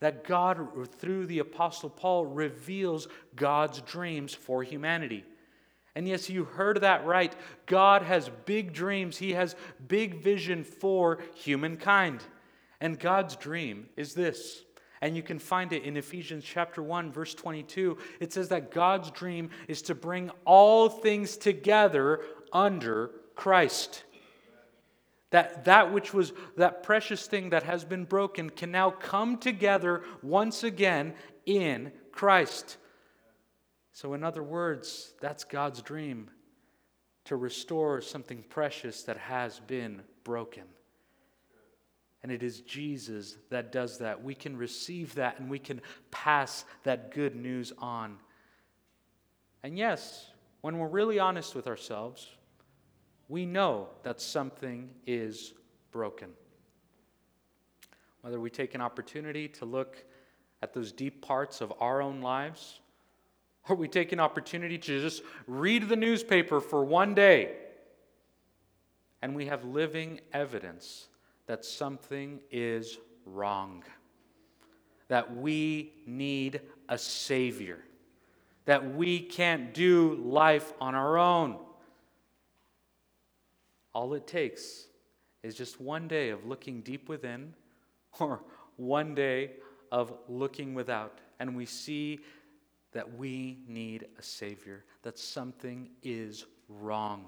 that 0.00 0.24
God, 0.24 0.88
through 0.98 1.26
the 1.26 1.38
Apostle 1.38 1.88
Paul, 1.88 2.26
reveals 2.26 3.08
God's 3.36 3.80
dreams 3.80 4.34
for 4.34 4.62
humanity. 4.62 5.24
And 5.96 6.08
yes, 6.08 6.28
you 6.28 6.44
heard 6.44 6.80
that 6.80 7.06
right. 7.06 7.34
God 7.66 8.02
has 8.02 8.30
big 8.46 8.72
dreams, 8.72 9.18
He 9.18 9.32
has 9.32 9.54
big 9.86 10.22
vision 10.22 10.64
for 10.64 11.18
humankind. 11.34 12.22
And 12.80 12.98
God's 12.98 13.36
dream 13.36 13.88
is 13.96 14.14
this. 14.14 14.62
And 15.00 15.16
you 15.16 15.22
can 15.22 15.38
find 15.38 15.72
it 15.72 15.84
in 15.84 15.96
Ephesians 15.96 16.44
chapter 16.44 16.82
1 16.82 17.12
verse 17.12 17.34
22. 17.34 17.98
It 18.20 18.32
says 18.32 18.48
that 18.48 18.70
God's 18.70 19.10
dream 19.10 19.50
is 19.68 19.82
to 19.82 19.94
bring 19.94 20.30
all 20.44 20.88
things 20.88 21.36
together 21.36 22.20
under 22.52 23.10
Christ. 23.34 24.04
That 25.30 25.64
that 25.64 25.92
which 25.92 26.14
was 26.14 26.32
that 26.56 26.82
precious 26.82 27.26
thing 27.26 27.50
that 27.50 27.64
has 27.64 27.84
been 27.84 28.04
broken 28.04 28.50
can 28.50 28.70
now 28.70 28.90
come 28.90 29.36
together 29.36 30.02
once 30.22 30.64
again 30.64 31.14
in 31.44 31.92
Christ. 32.12 32.78
So, 33.94 34.12
in 34.12 34.24
other 34.24 34.42
words, 34.42 35.14
that's 35.20 35.44
God's 35.44 35.80
dream 35.80 36.28
to 37.26 37.36
restore 37.36 38.00
something 38.00 38.44
precious 38.48 39.04
that 39.04 39.16
has 39.16 39.60
been 39.60 40.02
broken. 40.24 40.64
And 42.24 42.32
it 42.32 42.42
is 42.42 42.60
Jesus 42.62 43.36
that 43.50 43.70
does 43.70 43.98
that. 43.98 44.24
We 44.24 44.34
can 44.34 44.56
receive 44.56 45.14
that 45.14 45.38
and 45.38 45.48
we 45.48 45.60
can 45.60 45.80
pass 46.10 46.64
that 46.82 47.12
good 47.12 47.36
news 47.36 47.72
on. 47.78 48.16
And 49.62 49.78
yes, 49.78 50.28
when 50.60 50.78
we're 50.78 50.88
really 50.88 51.20
honest 51.20 51.54
with 51.54 51.68
ourselves, 51.68 52.28
we 53.28 53.46
know 53.46 53.86
that 54.02 54.20
something 54.20 54.90
is 55.06 55.54
broken. 55.92 56.30
Whether 58.22 58.40
we 58.40 58.50
take 58.50 58.74
an 58.74 58.80
opportunity 58.80 59.46
to 59.50 59.64
look 59.64 60.04
at 60.62 60.74
those 60.74 60.90
deep 60.90 61.22
parts 61.22 61.60
of 61.60 61.72
our 61.78 62.02
own 62.02 62.20
lives, 62.20 62.80
or 63.68 63.76
we 63.76 63.88
take 63.88 64.12
an 64.12 64.20
opportunity 64.20 64.78
to 64.78 65.00
just 65.00 65.22
read 65.46 65.88
the 65.88 65.96
newspaper 65.96 66.60
for 66.60 66.84
one 66.84 67.14
day 67.14 67.52
and 69.22 69.34
we 69.34 69.46
have 69.46 69.64
living 69.64 70.20
evidence 70.34 71.08
that 71.46 71.64
something 71.64 72.40
is 72.50 72.98
wrong, 73.24 73.82
that 75.08 75.34
we 75.36 75.92
need 76.06 76.60
a 76.90 76.98
Savior, 76.98 77.78
that 78.66 78.94
we 78.94 79.20
can't 79.20 79.72
do 79.72 80.14
life 80.16 80.74
on 80.80 80.94
our 80.94 81.16
own. 81.16 81.58
All 83.94 84.12
it 84.12 84.26
takes 84.26 84.88
is 85.42 85.54
just 85.54 85.80
one 85.80 86.06
day 86.06 86.30
of 86.30 86.44
looking 86.44 86.80
deep 86.82 87.08
within 87.08 87.54
or 88.20 88.42
one 88.76 89.14
day 89.14 89.52
of 89.90 90.12
looking 90.28 90.74
without, 90.74 91.18
and 91.38 91.56
we 91.56 91.64
see 91.64 92.20
that 92.94 93.16
we 93.18 93.58
need 93.68 94.06
a 94.18 94.22
Savior, 94.22 94.84
that 95.02 95.18
something 95.18 95.90
is 96.02 96.46
wrong. 96.68 97.26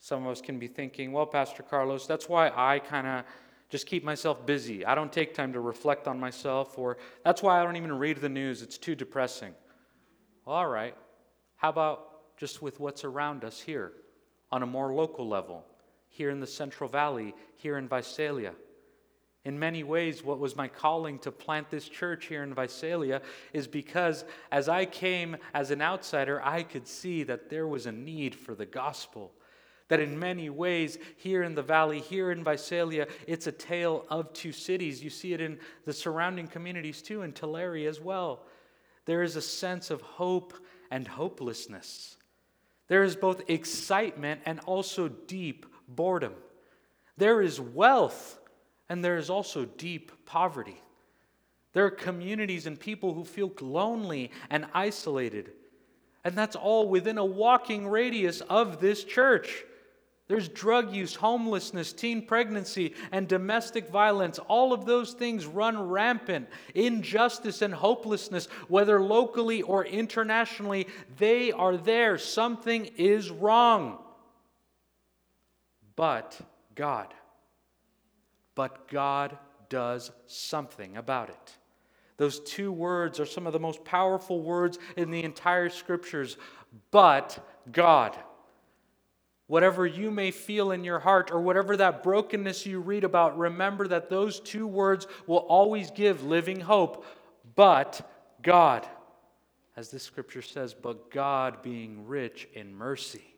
Some 0.00 0.24
of 0.24 0.32
us 0.32 0.40
can 0.40 0.58
be 0.58 0.66
thinking, 0.66 1.12
well, 1.12 1.26
Pastor 1.26 1.62
Carlos, 1.62 2.06
that's 2.06 2.28
why 2.28 2.50
I 2.54 2.78
kind 2.78 3.06
of 3.06 3.24
just 3.68 3.86
keep 3.86 4.04
myself 4.04 4.46
busy. 4.46 4.84
I 4.84 4.94
don't 4.94 5.12
take 5.12 5.34
time 5.34 5.52
to 5.52 5.60
reflect 5.60 6.08
on 6.08 6.18
myself, 6.18 6.78
or 6.78 6.96
that's 7.24 7.42
why 7.42 7.60
I 7.60 7.64
don't 7.64 7.76
even 7.76 7.98
read 7.98 8.18
the 8.18 8.28
news. 8.28 8.62
It's 8.62 8.78
too 8.78 8.94
depressing. 8.94 9.54
All 10.46 10.66
right. 10.66 10.94
How 11.56 11.70
about 11.70 12.36
just 12.36 12.62
with 12.62 12.80
what's 12.80 13.04
around 13.04 13.44
us 13.44 13.60
here 13.60 13.92
on 14.52 14.62
a 14.62 14.66
more 14.66 14.94
local 14.94 15.28
level, 15.28 15.64
here 16.08 16.30
in 16.30 16.40
the 16.40 16.46
Central 16.46 16.88
Valley, 16.88 17.34
here 17.56 17.76
in 17.76 17.88
Visalia? 17.88 18.52
In 19.46 19.60
many 19.60 19.84
ways, 19.84 20.24
what 20.24 20.40
was 20.40 20.56
my 20.56 20.66
calling 20.66 21.20
to 21.20 21.30
plant 21.30 21.70
this 21.70 21.88
church 21.88 22.26
here 22.26 22.42
in 22.42 22.52
Visalia 22.52 23.22
is 23.52 23.68
because 23.68 24.24
as 24.50 24.68
I 24.68 24.86
came 24.86 25.36
as 25.54 25.70
an 25.70 25.80
outsider, 25.80 26.42
I 26.44 26.64
could 26.64 26.88
see 26.88 27.22
that 27.22 27.48
there 27.48 27.68
was 27.68 27.86
a 27.86 27.92
need 27.92 28.34
for 28.34 28.56
the 28.56 28.66
gospel. 28.66 29.30
That 29.86 30.00
in 30.00 30.18
many 30.18 30.50
ways, 30.50 30.98
here 31.16 31.44
in 31.44 31.54
the 31.54 31.62
valley, 31.62 32.00
here 32.00 32.32
in 32.32 32.42
Visalia, 32.42 33.06
it's 33.28 33.46
a 33.46 33.52
tale 33.52 34.04
of 34.10 34.32
two 34.32 34.50
cities. 34.50 35.04
You 35.04 35.10
see 35.10 35.32
it 35.32 35.40
in 35.40 35.60
the 35.84 35.92
surrounding 35.92 36.48
communities 36.48 37.00
too, 37.00 37.22
in 37.22 37.32
Tulare 37.32 37.86
as 37.86 38.00
well. 38.00 38.46
There 39.04 39.22
is 39.22 39.36
a 39.36 39.40
sense 39.40 39.92
of 39.92 40.00
hope 40.00 40.54
and 40.90 41.06
hopelessness. 41.06 42.16
There 42.88 43.04
is 43.04 43.14
both 43.14 43.48
excitement 43.48 44.40
and 44.44 44.58
also 44.66 45.06
deep 45.06 45.66
boredom. 45.86 46.34
There 47.16 47.40
is 47.40 47.60
wealth 47.60 48.40
and 48.88 49.04
there 49.04 49.16
is 49.16 49.30
also 49.30 49.64
deep 49.64 50.12
poverty. 50.26 50.80
There 51.72 51.84
are 51.84 51.90
communities 51.90 52.66
and 52.66 52.78
people 52.78 53.12
who 53.12 53.24
feel 53.24 53.52
lonely 53.60 54.30
and 54.48 54.66
isolated. 54.72 55.52
And 56.24 56.34
that's 56.34 56.56
all 56.56 56.88
within 56.88 57.18
a 57.18 57.24
walking 57.24 57.86
radius 57.86 58.40
of 58.40 58.80
this 58.80 59.04
church. 59.04 59.64
There's 60.28 60.48
drug 60.48 60.92
use, 60.92 61.14
homelessness, 61.14 61.92
teen 61.92 62.26
pregnancy, 62.26 62.94
and 63.12 63.28
domestic 63.28 63.90
violence. 63.90 64.38
All 64.40 64.72
of 64.72 64.86
those 64.86 65.12
things 65.12 65.46
run 65.46 65.88
rampant. 65.88 66.48
Injustice 66.74 67.62
and 67.62 67.72
hopelessness, 67.72 68.46
whether 68.66 69.00
locally 69.00 69.62
or 69.62 69.84
internationally, 69.84 70.88
they 71.18 71.52
are 71.52 71.76
there. 71.76 72.18
Something 72.18 72.86
is 72.96 73.30
wrong. 73.30 73.98
But 75.94 76.40
God 76.74 77.14
but 78.56 78.88
God 78.88 79.38
does 79.68 80.10
something 80.26 80.96
about 80.96 81.28
it. 81.28 81.56
Those 82.16 82.40
two 82.40 82.72
words 82.72 83.20
are 83.20 83.26
some 83.26 83.46
of 83.46 83.52
the 83.52 83.60
most 83.60 83.84
powerful 83.84 84.40
words 84.40 84.78
in 84.96 85.12
the 85.12 85.22
entire 85.22 85.68
scriptures. 85.68 86.36
But 86.90 87.38
God. 87.70 88.16
Whatever 89.46 89.86
you 89.86 90.10
may 90.10 90.32
feel 90.32 90.72
in 90.72 90.82
your 90.82 90.98
heart 90.98 91.30
or 91.30 91.40
whatever 91.40 91.76
that 91.76 92.02
brokenness 92.02 92.66
you 92.66 92.80
read 92.80 93.04
about, 93.04 93.38
remember 93.38 93.86
that 93.86 94.10
those 94.10 94.40
two 94.40 94.66
words 94.66 95.06
will 95.26 95.38
always 95.38 95.90
give 95.92 96.24
living 96.24 96.58
hope. 96.58 97.04
But 97.54 98.10
God. 98.42 98.88
As 99.76 99.90
this 99.90 100.02
scripture 100.02 100.42
says, 100.42 100.72
but 100.74 101.10
God, 101.10 101.62
being 101.62 102.06
rich 102.06 102.48
in 102.54 102.74
mercy, 102.74 103.35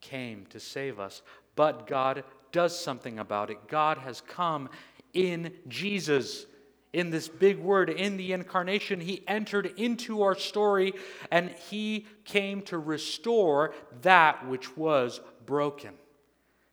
came 0.00 0.46
to 0.46 0.60
save 0.60 0.98
us. 0.98 1.22
But 1.56 1.86
God 1.86 2.24
does 2.52 2.78
something 2.78 3.18
about 3.18 3.50
it. 3.50 3.68
God 3.68 3.98
has 3.98 4.20
come 4.20 4.68
in 5.12 5.52
Jesus. 5.68 6.46
In 6.92 7.10
this 7.10 7.28
big 7.28 7.58
word, 7.58 7.90
in 7.90 8.16
the 8.16 8.32
incarnation, 8.32 9.00
he 9.00 9.22
entered 9.28 9.74
into 9.76 10.22
our 10.22 10.34
story 10.34 10.94
and 11.30 11.50
he 11.68 12.06
came 12.24 12.62
to 12.62 12.78
restore 12.78 13.74
that 14.00 14.46
which 14.48 14.74
was 14.76 15.20
broken. 15.44 15.92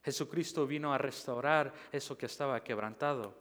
Jesucristo 0.05 0.65
vino 0.65 0.93
a 0.93 0.99
restaurar 0.99 1.71
eso 1.91 2.15
que 2.15 2.27
estaba 2.27 2.61
quebrantado. 2.61 3.33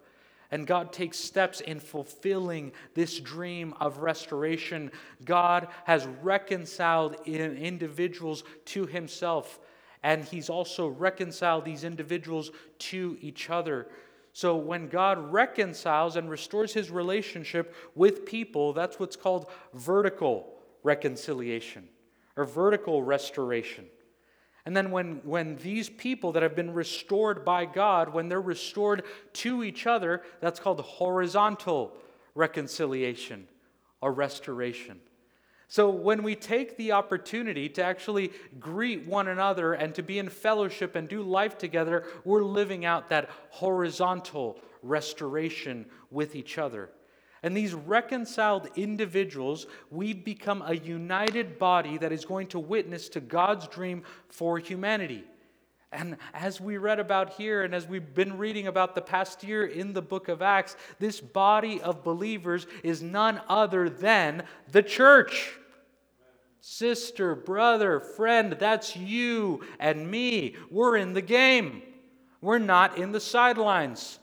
And 0.50 0.66
God 0.66 0.92
takes 0.92 1.18
steps 1.18 1.60
in 1.60 1.80
fulfilling 1.80 2.72
this 2.94 3.18
dream 3.18 3.74
of 3.80 3.98
restoration. 3.98 4.90
God 5.24 5.68
has 5.84 6.06
reconciled 6.22 7.16
individuals 7.26 8.44
to 8.66 8.86
himself 8.86 9.58
and 10.04 10.22
he's 10.22 10.50
also 10.50 10.86
reconciled 10.86 11.64
these 11.64 11.82
individuals 11.82 12.50
to 12.78 13.16
each 13.22 13.48
other. 13.48 13.88
So 14.34 14.54
when 14.54 14.88
God 14.88 15.32
reconciles 15.32 16.16
and 16.16 16.28
restores 16.28 16.74
his 16.74 16.90
relationship 16.90 17.74
with 17.94 18.26
people, 18.26 18.74
that's 18.74 19.00
what's 19.00 19.16
called 19.16 19.46
vertical 19.72 20.58
reconciliation 20.82 21.88
or 22.36 22.44
vertical 22.44 23.02
restoration. 23.02 23.86
And 24.66 24.76
then 24.76 24.90
when, 24.90 25.20
when 25.24 25.56
these 25.56 25.88
people 25.88 26.32
that 26.32 26.42
have 26.42 26.54
been 26.54 26.74
restored 26.74 27.42
by 27.42 27.64
God, 27.64 28.12
when 28.12 28.28
they're 28.28 28.40
restored 28.42 29.04
to 29.34 29.64
each 29.64 29.86
other, 29.86 30.22
that's 30.40 30.60
called 30.60 30.80
horizontal 30.80 31.96
reconciliation 32.34 33.48
or 34.02 34.12
restoration. 34.12 35.00
So 35.74 35.90
when 35.90 36.22
we 36.22 36.36
take 36.36 36.76
the 36.76 36.92
opportunity 36.92 37.68
to 37.70 37.82
actually 37.82 38.30
greet 38.60 39.08
one 39.08 39.26
another 39.26 39.72
and 39.72 39.92
to 39.96 40.04
be 40.04 40.20
in 40.20 40.28
fellowship 40.28 40.94
and 40.94 41.08
do 41.08 41.20
life 41.20 41.58
together, 41.58 42.04
we're 42.24 42.44
living 42.44 42.84
out 42.84 43.08
that 43.08 43.28
horizontal 43.50 44.60
restoration 44.84 45.86
with 46.12 46.36
each 46.36 46.58
other. 46.58 46.90
And 47.42 47.56
these 47.56 47.74
reconciled 47.74 48.68
individuals, 48.76 49.66
we 49.90 50.12
become 50.12 50.62
a 50.64 50.74
united 50.74 51.58
body 51.58 51.98
that 51.98 52.12
is 52.12 52.24
going 52.24 52.46
to 52.50 52.60
witness 52.60 53.08
to 53.08 53.20
God's 53.20 53.66
dream 53.66 54.04
for 54.28 54.60
humanity. 54.60 55.24
And 55.90 56.18
as 56.34 56.60
we 56.60 56.76
read 56.76 57.00
about 57.00 57.32
here, 57.32 57.64
and 57.64 57.74
as 57.74 57.88
we've 57.88 58.14
been 58.14 58.38
reading 58.38 58.68
about 58.68 58.94
the 58.94 59.02
past 59.02 59.42
year 59.42 59.66
in 59.66 59.92
the 59.92 60.02
book 60.02 60.28
of 60.28 60.40
Acts, 60.40 60.76
this 61.00 61.20
body 61.20 61.80
of 61.80 62.04
believers 62.04 62.68
is 62.84 63.02
none 63.02 63.40
other 63.48 63.88
than 63.88 64.44
the 64.70 64.84
church. 64.84 65.58
Sister, 66.66 67.34
brother, 67.34 68.00
friend, 68.00 68.56
that's 68.58 68.96
you 68.96 69.62
and 69.78 70.10
me. 70.10 70.56
We're 70.70 70.96
in 70.96 71.12
the 71.12 71.20
game, 71.20 71.82
we're 72.40 72.58
not 72.58 72.96
in 72.96 73.12
the 73.12 73.20
sidelines. 73.20 74.18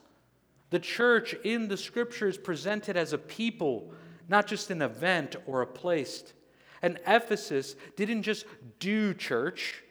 The 0.72 0.80
church 0.80 1.36
in 1.44 1.68
the 1.68 1.78
scripture 1.78 2.28
is 2.28 2.40
presented 2.40 2.98
as 2.98 3.14
a 3.14 3.20
people, 3.20 3.94
not 4.28 4.48
just 4.48 4.72
an 4.72 4.82
event 4.82 5.36
or 5.46 5.62
a 5.62 5.68
place. 5.68 6.34
And 6.82 7.00
Ephesus 7.06 7.76
didn't 7.96 8.24
just 8.24 8.48
do 8.80 9.14
church, 9.14 9.84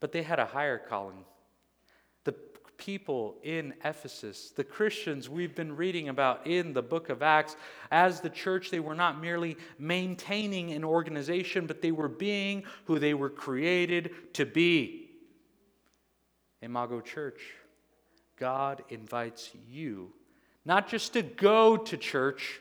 but 0.00 0.10
they 0.10 0.24
had 0.24 0.40
a 0.40 0.46
higher 0.46 0.78
calling. 0.78 1.24
People 2.76 3.36
in 3.42 3.74
Ephesus, 3.84 4.50
the 4.50 4.64
Christians 4.64 5.28
we've 5.28 5.54
been 5.54 5.76
reading 5.76 6.08
about 6.08 6.46
in 6.46 6.72
the 6.72 6.82
book 6.82 7.08
of 7.08 7.22
Acts, 7.22 7.56
as 7.90 8.20
the 8.20 8.30
church, 8.30 8.70
they 8.70 8.80
were 8.80 8.94
not 8.94 9.20
merely 9.20 9.56
maintaining 9.78 10.72
an 10.72 10.84
organization, 10.84 11.66
but 11.66 11.80
they 11.80 11.92
were 11.92 12.08
being 12.08 12.64
who 12.86 12.98
they 12.98 13.14
were 13.14 13.30
created 13.30 14.34
to 14.34 14.44
be. 14.44 15.10
Imago 16.62 17.00
Church. 17.00 17.40
God 18.36 18.82
invites 18.88 19.50
you 19.70 20.12
not 20.64 20.88
just 20.88 21.12
to 21.12 21.22
go 21.22 21.76
to 21.76 21.96
church, 21.96 22.60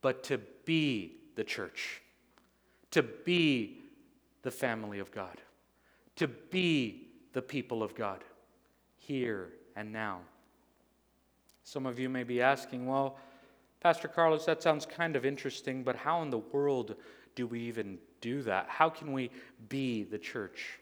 but 0.00 0.24
to 0.24 0.38
be 0.64 1.16
the 1.36 1.44
church, 1.44 2.02
to 2.90 3.02
be 3.02 3.78
the 4.42 4.50
family 4.50 4.98
of 4.98 5.12
God, 5.12 5.40
to 6.16 6.26
be 6.28 7.08
the 7.32 7.42
people 7.42 7.82
of 7.82 7.94
God 7.94 8.24
here 9.06 9.50
and 9.76 9.92
now. 9.92 10.20
Some 11.64 11.86
of 11.86 11.98
you 11.98 12.08
may 12.08 12.24
be 12.24 12.40
asking, 12.40 12.86
well, 12.86 13.18
Pastor 13.80 14.08
Carlos, 14.08 14.44
that 14.46 14.62
sounds 14.62 14.86
kind 14.86 15.16
of 15.16 15.24
interesting, 15.24 15.82
but 15.82 15.96
how 15.96 16.22
in 16.22 16.30
the 16.30 16.38
world 16.38 16.96
do 17.34 17.46
we 17.46 17.60
even 17.60 17.98
do 18.20 18.42
that? 18.42 18.66
How 18.68 18.88
can 18.88 19.12
we 19.12 19.30
be 19.68 20.02
the 20.02 20.18
church? 20.18 20.80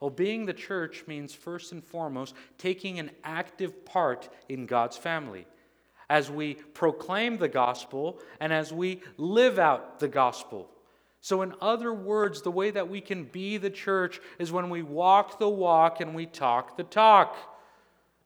Well, 0.00 0.10
being 0.10 0.46
the 0.46 0.54
church 0.54 1.04
means 1.06 1.34
first 1.34 1.72
and 1.72 1.84
foremost 1.84 2.34
taking 2.56 2.98
an 2.98 3.10
active 3.24 3.84
part 3.84 4.30
in 4.48 4.64
God's 4.64 4.96
family 4.96 5.46
as 6.08 6.30
we 6.30 6.54
proclaim 6.54 7.36
the 7.36 7.48
gospel 7.48 8.20
and 8.40 8.52
as 8.52 8.72
we 8.72 9.02
live 9.18 9.58
out 9.58 10.00
the 10.00 10.08
gospel. 10.08 10.70
So, 11.20 11.42
in 11.42 11.52
other 11.60 11.92
words, 11.92 12.40
the 12.40 12.50
way 12.50 12.70
that 12.70 12.88
we 12.88 13.02
can 13.02 13.24
be 13.24 13.58
the 13.58 13.68
church 13.68 14.20
is 14.38 14.50
when 14.50 14.70
we 14.70 14.82
walk 14.82 15.38
the 15.38 15.48
walk 15.48 16.00
and 16.00 16.14
we 16.14 16.24
talk 16.24 16.78
the 16.78 16.84
talk. 16.84 17.36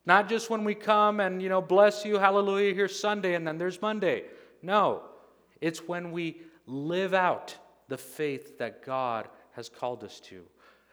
Not 0.06 0.28
just 0.28 0.50
when 0.50 0.64
we 0.64 0.74
come 0.74 1.20
and, 1.20 1.42
you 1.42 1.48
know, 1.48 1.62
bless 1.62 2.04
you, 2.04 2.18
hallelujah, 2.18 2.74
here's 2.74 2.98
Sunday 2.98 3.34
and 3.34 3.46
then 3.46 3.58
there's 3.58 3.80
Monday. 3.80 4.24
No, 4.62 5.02
it's 5.60 5.86
when 5.88 6.12
we 6.12 6.42
live 6.66 7.14
out 7.14 7.56
the 7.88 7.96
faith 7.96 8.58
that 8.58 8.84
God 8.84 9.28
has 9.52 9.68
called 9.68 10.04
us 10.04 10.20
to. 10.20 10.44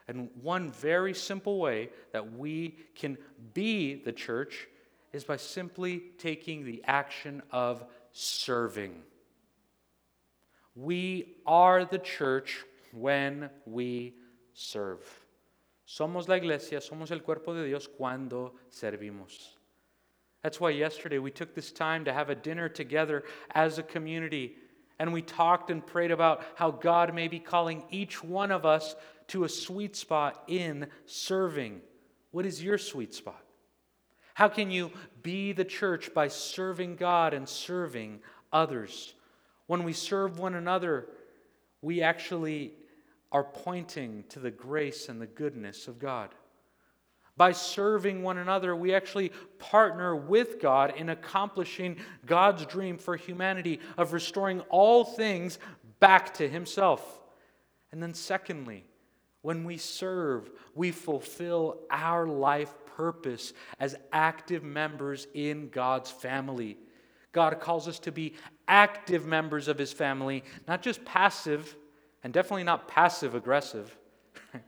And 0.08 0.30
one 0.40 0.70
very 0.72 1.14
simple 1.14 1.58
way 1.58 1.90
that 2.12 2.36
we 2.36 2.76
can 2.94 3.16
be 3.54 3.94
the 3.94 4.12
church 4.12 4.68
is 5.12 5.24
by 5.24 5.36
simply 5.36 6.02
taking 6.18 6.64
the 6.64 6.82
action 6.86 7.42
of 7.50 7.84
serving. 8.12 9.02
We 10.74 11.36
are 11.46 11.84
the 11.84 11.98
church 11.98 12.64
when 12.92 13.50
we 13.66 14.14
serve. 14.54 15.21
Somos 15.86 16.28
la 16.28 16.36
iglesia, 16.36 16.80
somos 16.80 17.10
el 17.10 17.20
cuerpo 17.20 17.54
de 17.54 17.66
Dios 17.66 17.86
cuando 17.86 18.52
servimos. 18.70 19.56
That's 20.42 20.60
why 20.60 20.70
yesterday 20.70 21.18
we 21.18 21.30
took 21.30 21.54
this 21.54 21.72
time 21.72 22.04
to 22.04 22.12
have 22.12 22.30
a 22.30 22.34
dinner 22.34 22.68
together 22.68 23.24
as 23.54 23.78
a 23.78 23.82
community 23.82 24.56
and 24.98 25.12
we 25.12 25.22
talked 25.22 25.70
and 25.70 25.84
prayed 25.84 26.12
about 26.12 26.44
how 26.54 26.70
God 26.70 27.12
may 27.14 27.26
be 27.26 27.40
calling 27.40 27.84
each 27.90 28.22
one 28.22 28.52
of 28.52 28.64
us 28.64 28.94
to 29.28 29.44
a 29.44 29.48
sweet 29.48 29.96
spot 29.96 30.44
in 30.46 30.86
serving. 31.06 31.80
What 32.30 32.46
is 32.46 32.62
your 32.62 32.78
sweet 32.78 33.14
spot? 33.14 33.42
How 34.34 34.48
can 34.48 34.70
you 34.70 34.92
be 35.22 35.52
the 35.52 35.64
church 35.64 36.14
by 36.14 36.28
serving 36.28 36.96
God 36.96 37.34
and 37.34 37.48
serving 37.48 38.20
others? 38.52 39.14
When 39.66 39.84
we 39.84 39.92
serve 39.92 40.38
one 40.38 40.54
another, 40.54 41.08
we 41.80 42.02
actually 42.02 42.74
are 43.32 43.42
pointing 43.42 44.24
to 44.28 44.38
the 44.38 44.50
grace 44.50 45.08
and 45.08 45.20
the 45.20 45.26
goodness 45.26 45.88
of 45.88 45.98
God. 45.98 46.30
By 47.36 47.52
serving 47.52 48.22
one 48.22 48.36
another, 48.36 48.76
we 48.76 48.94
actually 48.94 49.32
partner 49.58 50.14
with 50.14 50.60
God 50.60 50.94
in 50.96 51.08
accomplishing 51.08 51.96
God's 52.26 52.66
dream 52.66 52.98
for 52.98 53.16
humanity 53.16 53.80
of 53.96 54.12
restoring 54.12 54.60
all 54.68 55.04
things 55.04 55.58
back 55.98 56.34
to 56.34 56.48
Himself. 56.48 57.20
And 57.90 58.02
then, 58.02 58.12
secondly, 58.12 58.84
when 59.40 59.64
we 59.64 59.78
serve, 59.78 60.50
we 60.74 60.92
fulfill 60.92 61.78
our 61.90 62.26
life 62.26 62.74
purpose 62.96 63.54
as 63.80 63.96
active 64.12 64.62
members 64.62 65.26
in 65.32 65.70
God's 65.70 66.10
family. 66.10 66.76
God 67.32 67.58
calls 67.60 67.88
us 67.88 67.98
to 68.00 68.12
be 68.12 68.34
active 68.68 69.24
members 69.24 69.68
of 69.68 69.78
His 69.78 69.92
family, 69.92 70.44
not 70.68 70.82
just 70.82 71.02
passive, 71.06 71.76
and 72.22 72.32
definitely 72.32 72.64
not 72.64 72.88
passive 72.88 73.34
aggressive, 73.34 73.96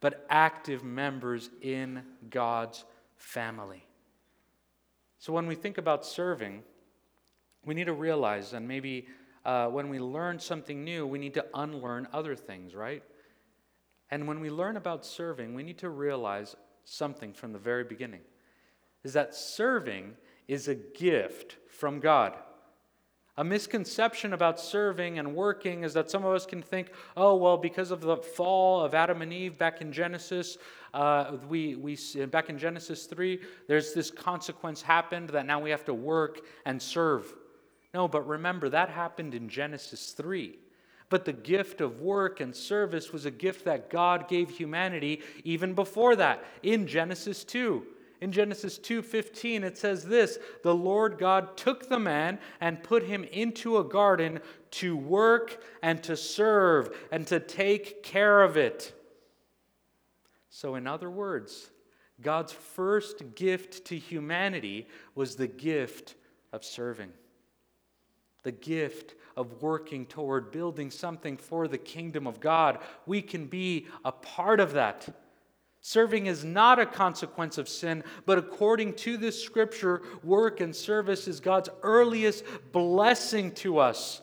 but 0.00 0.26
active 0.30 0.82
members 0.82 1.50
in 1.60 2.02
God's 2.30 2.84
family. 3.16 3.84
So 5.18 5.32
when 5.32 5.46
we 5.46 5.54
think 5.54 5.78
about 5.78 6.06
serving, 6.06 6.62
we 7.64 7.74
need 7.74 7.86
to 7.86 7.92
realize, 7.92 8.52
and 8.52 8.66
maybe 8.66 9.08
uh, 9.44 9.68
when 9.68 9.88
we 9.88 9.98
learn 9.98 10.38
something 10.38 10.84
new, 10.84 11.06
we 11.06 11.18
need 11.18 11.34
to 11.34 11.44
unlearn 11.54 12.08
other 12.12 12.36
things, 12.36 12.74
right? 12.74 13.02
And 14.10 14.26
when 14.26 14.40
we 14.40 14.50
learn 14.50 14.76
about 14.76 15.04
serving, 15.04 15.54
we 15.54 15.62
need 15.62 15.78
to 15.78 15.90
realize 15.90 16.56
something 16.84 17.32
from 17.32 17.52
the 17.52 17.58
very 17.58 17.84
beginning 17.84 18.20
is 19.04 19.12
that 19.12 19.34
serving 19.34 20.16
is 20.48 20.68
a 20.68 20.74
gift 20.74 21.56
from 21.68 22.00
God. 22.00 22.36
A 23.38 23.44
misconception 23.44 24.32
about 24.32 24.58
serving 24.58 25.20
and 25.20 25.32
working 25.32 25.84
is 25.84 25.94
that 25.94 26.10
some 26.10 26.24
of 26.24 26.34
us 26.34 26.44
can 26.44 26.60
think, 26.60 26.90
oh, 27.16 27.36
well, 27.36 27.56
because 27.56 27.92
of 27.92 28.00
the 28.00 28.16
fall 28.16 28.82
of 28.82 28.94
Adam 28.94 29.22
and 29.22 29.32
Eve 29.32 29.56
back 29.56 29.80
in 29.80 29.92
Genesis, 29.92 30.58
uh, 30.92 31.36
we, 31.48 31.76
we, 31.76 31.96
back 32.32 32.50
in 32.50 32.58
Genesis 32.58 33.06
3, 33.06 33.40
there's 33.68 33.94
this 33.94 34.10
consequence 34.10 34.82
happened 34.82 35.28
that 35.28 35.46
now 35.46 35.60
we 35.60 35.70
have 35.70 35.84
to 35.84 35.94
work 35.94 36.40
and 36.66 36.82
serve. 36.82 37.32
No, 37.94 38.08
but 38.08 38.26
remember, 38.26 38.68
that 38.70 38.88
happened 38.88 39.34
in 39.34 39.48
Genesis 39.48 40.10
3. 40.10 40.58
But 41.08 41.24
the 41.24 41.32
gift 41.32 41.80
of 41.80 42.00
work 42.00 42.40
and 42.40 42.54
service 42.54 43.12
was 43.12 43.24
a 43.24 43.30
gift 43.30 43.64
that 43.66 43.88
God 43.88 44.28
gave 44.28 44.50
humanity 44.50 45.22
even 45.44 45.74
before 45.74 46.16
that 46.16 46.42
in 46.64 46.88
Genesis 46.88 47.44
2. 47.44 47.86
In 48.20 48.32
Genesis 48.32 48.78
2:15 48.78 49.62
it 49.62 49.78
says 49.78 50.04
this, 50.04 50.38
the 50.62 50.74
Lord 50.74 51.18
God 51.18 51.56
took 51.56 51.88
the 51.88 52.00
man 52.00 52.38
and 52.60 52.82
put 52.82 53.04
him 53.04 53.24
into 53.24 53.78
a 53.78 53.84
garden 53.84 54.40
to 54.72 54.96
work 54.96 55.62
and 55.82 56.02
to 56.02 56.16
serve 56.16 56.96
and 57.12 57.26
to 57.28 57.38
take 57.38 58.02
care 58.02 58.42
of 58.42 58.56
it. 58.56 58.92
So 60.50 60.74
in 60.74 60.86
other 60.86 61.10
words, 61.10 61.70
God's 62.20 62.52
first 62.52 63.36
gift 63.36 63.84
to 63.86 63.96
humanity 63.96 64.88
was 65.14 65.36
the 65.36 65.46
gift 65.46 66.16
of 66.52 66.64
serving. 66.64 67.12
The 68.42 68.52
gift 68.52 69.14
of 69.36 69.62
working 69.62 70.06
toward 70.06 70.50
building 70.50 70.90
something 70.90 71.36
for 71.36 71.68
the 71.68 71.78
kingdom 71.78 72.26
of 72.26 72.40
God. 72.40 72.80
We 73.06 73.22
can 73.22 73.46
be 73.46 73.86
a 74.04 74.10
part 74.10 74.58
of 74.58 74.72
that. 74.72 75.08
Serving 75.80 76.26
is 76.26 76.44
not 76.44 76.78
a 76.78 76.86
consequence 76.86 77.56
of 77.56 77.68
sin, 77.68 78.02
but 78.26 78.38
according 78.38 78.94
to 78.94 79.16
this 79.16 79.42
scripture, 79.42 80.02
work 80.22 80.60
and 80.60 80.74
service 80.74 81.28
is 81.28 81.40
God's 81.40 81.68
earliest 81.82 82.44
blessing 82.72 83.52
to 83.52 83.78
us. 83.78 84.20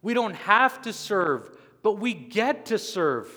We 0.00 0.14
don't 0.14 0.34
have 0.34 0.80
to 0.82 0.92
serve, 0.92 1.50
but 1.82 1.98
we 1.98 2.14
get 2.14 2.66
to 2.66 2.78
serve. 2.78 3.28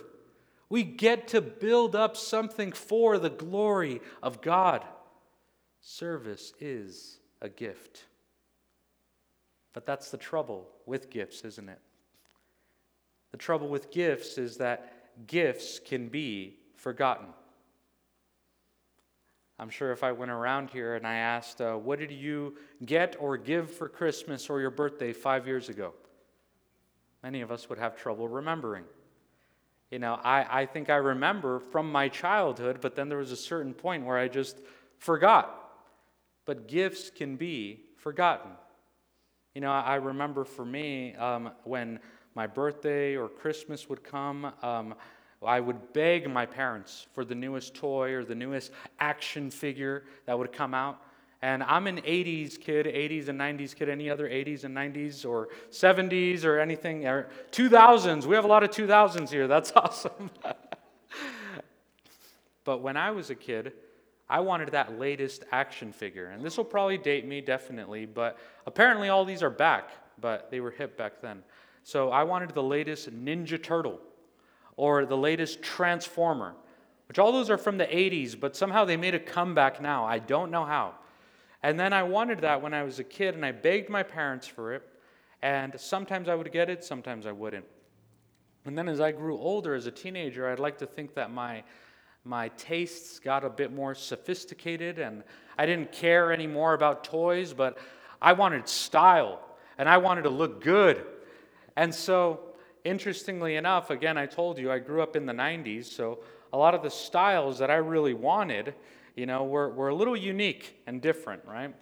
We 0.69 0.84
get 0.84 1.30
to 1.30 1.41
build 1.41 1.95
up 1.95 2.17
something 2.17 2.71
for 2.71 3.17
the 3.17 3.30
glory 3.30 4.01
of 4.21 4.41
God. 4.41 4.86
Service 5.82 6.54
is 6.60 7.19
a 7.41 7.49
gift. 7.49 8.06
But 9.73 9.86
that's 9.86 10.10
the 10.10 10.17
trouble 10.17 10.69
with 10.86 11.10
gifts, 11.10 11.41
isn't 11.41 11.69
it? 11.69 11.80
The 13.32 13.38
trouble 13.38 13.67
with 13.67 13.91
gifts 13.91 14.38
is 14.38 14.58
that 14.58 15.28
gifts 15.28 15.80
can 15.80 16.08
be 16.08 16.58
forgotten. 16.75 17.28
I'm 19.58 19.70
sure 19.70 19.91
if 19.91 20.04
I 20.04 20.12
went 20.12 20.32
around 20.32 20.70
here 20.70 20.96
and 20.96 21.08
I 21.08 21.15
asked, 21.15 21.62
uh, 21.62 21.76
What 21.76 22.00
did 22.00 22.12
you 22.12 22.56
get 22.86 23.15
or 23.20 23.38
give 23.38 23.72
for 23.72 23.88
Christmas 23.88 24.50
or 24.50 24.60
your 24.60 24.72
birthday 24.72 25.13
five 25.13 25.48
years 25.48 25.70
ago? 25.70 25.94
Many 27.24 27.41
of 27.41 27.52
us 27.52 27.70
would 27.70 27.80
have 27.80 27.96
trouble 27.96 28.28
remembering. 28.28 28.84
You 29.91 30.00
know, 30.00 30.20
I, 30.24 30.62
I 30.62 30.65
think 30.65 30.89
I 30.89 30.98
remember 30.98 31.60
from 31.60 31.91
my 31.91 32.10
childhood, 32.10 32.80
but 32.82 32.96
then 32.96 33.08
there 33.08 33.18
was 33.18 33.32
a 33.32 33.38
certain 33.38 33.74
point 33.74 34.06
where 34.06 34.18
I 34.18 34.28
just 34.28 34.60
forgot. 34.98 35.72
But 36.46 36.68
gifts 36.68 37.10
can 37.10 37.36
be 37.38 37.82
forgotten. 37.98 38.52
You 39.54 39.62
know, 39.62 39.72
I 39.72 39.96
remember 39.96 40.44
for 40.44 40.65
me 40.65 41.15
um, 41.15 41.52
when 41.63 42.00
my 42.36 42.46
birthday 42.46 43.15
or 43.15 43.30
Christmas 43.30 43.88
would 43.88 44.04
come, 44.04 44.52
um, 44.62 44.96
I 45.45 45.60
would 45.60 45.93
beg 45.93 46.29
my 46.29 46.45
parents 46.45 47.08
for 47.13 47.25
the 47.25 47.36
newest 47.36 47.73
toy 47.73 48.13
or 48.13 48.23
the 48.23 48.36
newest 48.36 48.71
action 48.99 49.49
figure 49.51 50.03
that 50.25 50.38
would 50.38 50.51
come 50.51 50.73
out. 50.73 51.01
And 51.41 51.62
I'm 51.63 51.86
an 51.88 51.97
80s 51.97 52.60
kid, 52.60 52.86
80s 52.86 53.27
and 53.27 53.39
90s 53.39 53.75
kid. 53.75 53.89
Any 53.89 54.10
other 54.10 54.27
80s 54.27 54.63
and 54.63 54.75
90s 54.75 55.25
or 55.25 55.49
70s 55.69 56.43
or 56.43 56.60
anything? 56.60 57.05
Or 57.05 57.29
2000s. 57.51 58.25
We 58.25 58.36
have 58.36 58.45
a 58.45 58.47
lot 58.47 58.63
of 58.63 58.71
2000s 58.71 59.29
here. 59.29 59.47
That's 59.47 59.71
awesome. 59.75 60.31
but 62.63 62.81
when 62.81 62.97
I 62.97 63.12
was 63.12 63.29
a 63.29 63.36
kid, 63.36 63.73
I 64.27 64.39
wanted 64.39 64.71
that 64.71 64.97
latest 64.97 65.43
action 65.51 65.91
figure. 65.91 66.27
And 66.27 66.43
this 66.43 66.58
will 66.58 66.65
probably 66.65 66.97
date 66.97 67.27
me, 67.27 67.41
definitely. 67.41 68.05
But 68.05 68.39
apparently, 68.65 69.10
all 69.10 69.23
these 69.23 69.43
are 69.43 69.51
back, 69.51 69.91
but 70.19 70.49
they 70.49 70.62
were 70.62 70.71
hip 70.71 70.97
back 70.97 71.21
then. 71.21 71.43
So 71.84 72.10
I 72.10 72.23
wanted 72.23 72.49
the 72.51 72.63
latest 72.63 73.12
Ninja 73.12 73.62
Turtle 73.62 73.99
or 74.78 75.06
the 75.06 75.18
latest 75.18 75.62
Transformer, 75.62 76.56
which 77.08 77.20
all 77.20 77.32
those 77.32 77.50
are 77.50 77.58
from 77.58 77.78
the 77.78 77.86
80s, 77.86 78.40
but 78.40 78.56
somehow 78.56 78.86
they 78.86 78.98
made 78.98 79.16
a 79.16 79.20
comeback 79.20 79.82
now. 79.82 80.06
I 80.06 80.20
don't 80.20 80.52
know 80.52 80.66
how. 80.66 80.96
And 81.64 81.80
then 81.80 81.94
I 81.94 82.04
wanted 82.04 82.40
that 82.40 82.62
when 82.62 82.74
I 82.74 82.84
was 82.84 83.00
a 83.00 83.04
kid, 83.04 83.36
and 83.36 83.46
I 83.46 83.52
begged 83.52 83.90
my 83.90 84.04
parents 84.04 84.48
for 84.48 84.74
it. 84.74 84.84
And 85.42 85.80
sometimes 85.80 86.28
I 86.28 86.36
would 86.36 86.52
get 86.52 86.70
it, 86.70 86.84
sometimes 86.84 87.26
I 87.26 87.32
wouldn't. 87.32 87.66
And 88.66 88.78
then 88.78 88.88
as 88.88 89.00
I 89.00 89.12
grew 89.12 89.38
older, 89.38 89.76
as 89.76 89.86
a 89.86 89.92
teenager, 89.92 90.50
I'd 90.50 90.60
like 90.60 90.80
to 90.80 90.88
think 90.88 91.14
that 91.16 91.32
my, 91.32 91.64
my 92.24 92.50
tastes 92.50 93.20
got 93.20 93.44
a 93.46 93.50
bit 93.50 93.72
more 93.72 93.94
sophisticated, 93.94 95.00
and 95.00 95.24
I 95.58 95.66
didn't 95.66 95.92
care 95.92 96.32
anymore 96.32 96.74
about 96.74 97.04
toys, 97.04 97.54
but 97.54 97.78
I 98.22 98.34
wanted 98.34 98.68
style, 98.68 99.40
and 99.78 99.88
I 99.88 99.98
wanted 99.98 100.24
to 100.24 100.32
look 100.32 100.64
good. 100.64 101.06
And 101.76 101.94
so 101.94 102.55
interestingly 102.86 103.58
enough, 103.58 103.89
again, 103.89 104.17
I 104.17 104.28
told 104.28 104.58
you 104.58 104.71
I 104.71 104.80
grew 104.80 105.02
up 105.02 105.15
in 105.15 105.26
the 105.26 105.34
90s, 105.34 105.86
so 105.86 106.19
a 106.54 106.58
lot 106.58 106.74
of 106.74 106.84
the 106.84 106.89
styles 106.89 107.60
that 107.60 107.69
I 107.69 107.76
really 107.76 108.13
wanted, 108.13 108.76
you 109.15 109.26
know, 109.26 109.43
were, 109.43 109.69
were 109.71 109.89
a 109.89 109.95
little 109.95 110.15
unique 110.15 110.80
and 110.88 111.02
different, 111.02 111.43
right? 111.45 111.74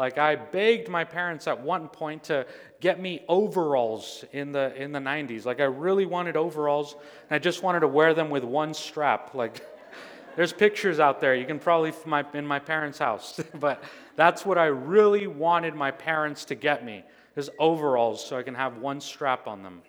Like 0.00 0.18
I 0.18 0.36
begged 0.36 0.88
my 0.88 1.04
parents 1.04 1.46
at 1.46 1.60
one 1.60 1.88
point 1.88 2.24
to 2.24 2.46
get 2.80 3.00
me 3.00 3.22
overalls 3.28 4.24
in 4.32 4.50
the 4.50 4.74
in 4.80 4.92
the 4.92 4.98
90s. 4.98 5.44
Like 5.44 5.60
I 5.60 5.64
really 5.64 6.06
wanted 6.06 6.36
overalls, 6.36 6.94
and 7.28 7.34
I 7.34 7.38
just 7.38 7.62
wanted 7.62 7.80
to 7.80 7.88
wear 7.88 8.14
them 8.14 8.30
with 8.30 8.42
one 8.42 8.72
strap. 8.72 9.34
Like 9.34 9.62
there's 10.36 10.54
pictures 10.54 11.00
out 11.00 11.20
there. 11.20 11.34
You 11.34 11.44
can 11.44 11.58
probably 11.58 11.92
my, 12.06 12.24
in 12.32 12.46
my 12.46 12.58
parents' 12.58 12.98
house, 12.98 13.40
but 13.60 13.84
that's 14.16 14.46
what 14.46 14.56
I 14.56 14.66
really 14.66 15.26
wanted 15.26 15.74
my 15.74 15.90
parents 15.90 16.46
to 16.46 16.54
get 16.54 16.82
me. 16.82 17.04
Is 17.36 17.50
overalls 17.58 18.24
so 18.24 18.38
I 18.38 18.42
can 18.42 18.54
have 18.54 18.78
one 18.78 19.00
strap 19.00 19.46
on 19.46 19.62
them. 19.62 19.82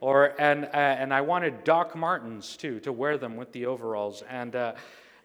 Or, 0.00 0.34
and, 0.38 0.66
uh, 0.66 0.68
and 0.76 1.12
I 1.12 1.22
wanted 1.22 1.64
Doc 1.64 1.96
Martens 1.96 2.56
too, 2.56 2.80
to 2.80 2.92
wear 2.92 3.16
them 3.16 3.36
with 3.36 3.52
the 3.52 3.66
overalls. 3.66 4.22
And, 4.28 4.54
uh, 4.54 4.74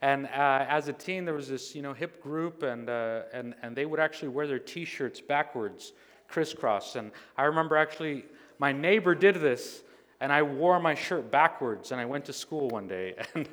and 0.00 0.26
uh, 0.26 0.66
as 0.68 0.88
a 0.88 0.92
teen, 0.92 1.24
there 1.24 1.34
was 1.34 1.48
this 1.48 1.74
you 1.74 1.82
know, 1.82 1.92
hip 1.92 2.22
group, 2.22 2.62
and, 2.62 2.88
uh, 2.88 3.22
and, 3.32 3.54
and 3.62 3.76
they 3.76 3.86
would 3.86 4.00
actually 4.00 4.28
wear 4.28 4.46
their 4.46 4.58
t 4.58 4.84
shirts 4.84 5.20
backwards, 5.20 5.92
crisscross. 6.28 6.96
And 6.96 7.12
I 7.36 7.44
remember 7.44 7.76
actually, 7.76 8.24
my 8.58 8.72
neighbor 8.72 9.14
did 9.14 9.36
this, 9.36 9.82
and 10.20 10.32
I 10.32 10.42
wore 10.42 10.80
my 10.80 10.94
shirt 10.94 11.30
backwards, 11.30 11.92
and 11.92 12.00
I 12.00 12.04
went 12.04 12.24
to 12.26 12.32
school 12.32 12.68
one 12.68 12.88
day. 12.88 13.14
And 13.34 13.48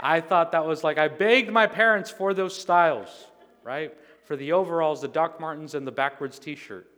I 0.00 0.20
thought 0.20 0.52
that 0.52 0.66
was 0.66 0.82
like, 0.82 0.98
I 0.98 1.08
begged 1.08 1.50
my 1.50 1.66
parents 1.66 2.10
for 2.10 2.34
those 2.34 2.58
styles, 2.58 3.28
right? 3.62 3.96
For 4.24 4.36
the 4.36 4.52
overalls, 4.52 5.00
the 5.00 5.08
Doc 5.08 5.40
Martens, 5.40 5.74
and 5.74 5.86
the 5.86 5.92
backwards 5.92 6.38
t 6.38 6.56
shirt. 6.56 6.90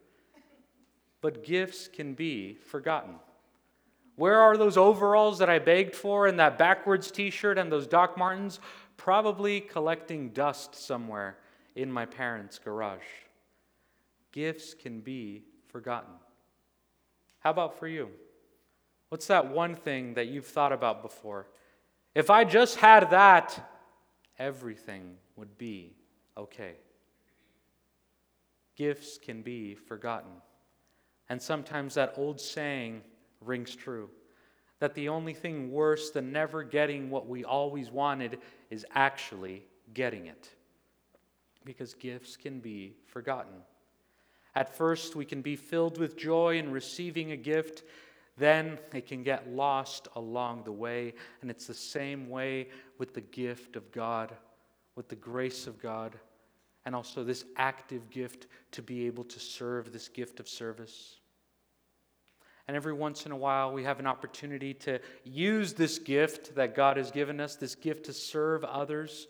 But 1.21 1.45
gifts 1.45 1.89
can 1.89 2.15
be 2.15 2.55
forgotten. 2.55 3.17
Where 4.17 4.41
are 4.41 4.57
those 4.57 4.77
overalls 4.77 5.39
that 5.39 5.51
I 5.51 5.59
begged 5.59 5.95
for 5.95 6.27
and 6.27 6.39
that 6.41 6.59
backwards 6.59 7.11
t 7.11 7.31
shirt 7.31 7.59
and 7.59 7.71
those 7.71 7.87
Doc 7.87 8.19
Martens? 8.19 8.61
Probably 8.97 9.61
collecting 9.61 10.31
dust 10.31 10.75
somewhere 10.75 11.39
in 11.75 11.93
my 11.93 12.07
parents' 12.07 12.59
garage. 12.59 13.05
Gifts 14.33 14.75
can 14.75 15.01
be 15.01 15.45
forgotten. 15.69 16.15
How 17.41 17.51
about 17.51 17.79
for 17.79 17.87
you? 17.87 18.09
What's 19.11 19.27
that 19.29 19.51
one 19.51 19.75
thing 19.75 20.15
that 20.15 20.29
you've 20.29 20.47
thought 20.47 20.73
about 20.73 21.03
before? 21.03 21.47
If 22.15 22.31
I 22.31 22.45
just 22.45 22.77
had 22.77 23.11
that, 23.11 23.71
everything 24.39 25.17
would 25.37 25.57
be 25.59 25.95
okay. 26.37 26.77
Gifts 28.77 29.19
can 29.19 29.43
be 29.43 29.75
forgotten. 29.75 30.33
And 31.29 31.41
sometimes 31.41 31.95
that 31.95 32.15
old 32.17 32.41
saying, 32.41 33.03
rings 33.45 33.75
true. 33.75 34.11
That 34.79 34.95
the 34.95 35.09
only 35.09 35.33
thing 35.33 35.73
worse 35.73 36.11
than 36.11 36.33
never 36.33 36.63
getting 36.63 37.11
what 37.11 37.27
we 37.27 37.45
always 37.45 37.91
wanted 37.91 38.39
is 38.71 38.85
actually 38.95 39.65
getting 39.95 40.27
it. 40.27 40.51
Because 41.65 41.95
gifts 41.95 42.37
can 42.37 42.61
be 42.61 42.95
forgotten. 43.07 43.55
At 44.55 44.75
first, 44.75 45.17
we 45.17 45.25
can 45.25 45.43
be 45.43 45.57
filled 45.57 45.99
with 45.99 46.17
joy 46.17 46.59
in 46.59 46.73
receiving 46.73 47.33
a 47.33 47.37
gift, 47.37 47.85
then 48.39 48.79
it 48.93 49.07
can 49.07 49.23
get 49.23 49.51
lost 49.51 50.09
along 50.17 50.65
the 50.65 50.73
way. 50.73 51.15
And 51.41 51.51
it's 51.51 51.67
the 51.67 51.75
same 51.75 52.29
way 52.29 52.69
with 52.99 53.15
the 53.15 53.21
gift 53.21 53.77
of 53.77 53.91
God, 53.93 54.33
with 54.95 55.09
the 55.09 55.17
grace 55.17 55.67
of 55.67 55.81
God, 55.81 56.19
and 56.85 56.95
also 56.95 57.25
this 57.25 57.45
active 57.57 58.09
gift 58.11 58.47
to 58.73 58.83
be 58.83 59.07
able 59.07 59.25
to 59.25 59.41
serve 59.41 59.93
this 59.93 60.09
gift 60.09 60.39
of 60.41 60.49
service. 60.49 61.17
And 62.69 62.77
every 62.77 62.93
once 62.93 63.27
in 63.27 63.33
a 63.33 63.37
while, 63.37 63.73
we 63.73 63.85
have 63.85 64.01
an 64.01 64.07
opportunity 64.07 64.75
to 64.75 64.99
use 65.25 65.73
this 65.73 65.99
gift 65.99 66.55
that 66.57 66.75
God 66.75 66.97
has 66.97 67.11
given 67.11 67.41
us, 67.41 67.57
this 67.57 67.75
gift 67.75 68.07
to 68.07 68.13
serve 68.13 68.65
others. 68.65 69.29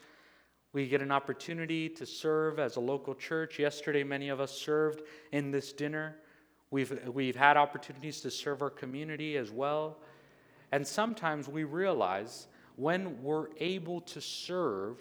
We 0.73 0.89
get 0.89 1.03
an 1.03 1.13
opportunity 1.13 1.89
to 1.91 2.07
serve 2.07 2.59
as 2.59 2.77
a 2.77 2.81
local 2.81 3.15
church. 3.15 3.59
Yesterday, 3.59 4.05
many 4.05 4.31
of 4.31 4.41
us 4.41 4.53
served 4.53 5.03
in 5.33 5.51
this 5.51 5.73
dinner. 5.73 6.17
We've, 6.71 7.09
we've 7.09 7.37
had 7.37 7.57
opportunities 7.57 8.21
to 8.23 8.31
serve 8.31 8.63
our 8.63 8.71
community 8.71 9.37
as 9.37 9.51
well. 9.51 9.99
And 10.73 10.87
sometimes 10.87 11.49
we 11.49 11.65
realize 11.65 12.49
when 12.77 13.23
we're 13.23 13.49
able 13.59 14.01
to 14.03 14.21
serve, 14.21 14.99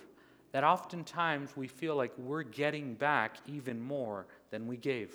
that 0.56 0.64
oftentimes 0.64 1.58
we 1.58 1.68
feel 1.68 1.98
like 1.98 2.14
we're 2.18 2.42
getting 2.42 2.94
back 2.94 3.36
even 3.46 3.78
more 3.78 4.26
than 4.52 4.68
we 4.68 4.78
gave. 4.78 5.14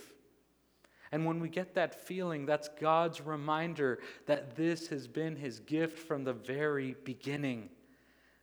And 1.13 1.27
when 1.27 1.41
we 1.41 1.49
get 1.49 1.75
that 1.75 1.95
feeling, 2.07 2.47
that's 2.47 2.69
God's 2.81 3.21
reminder 3.21 3.99
that 4.27 4.55
this 4.55 4.89
has 4.89 5.09
been 5.09 5.37
His 5.37 5.59
gift 5.61 5.99
from 5.99 6.25
the 6.25 6.33
very 6.33 6.95
beginning. 7.05 7.71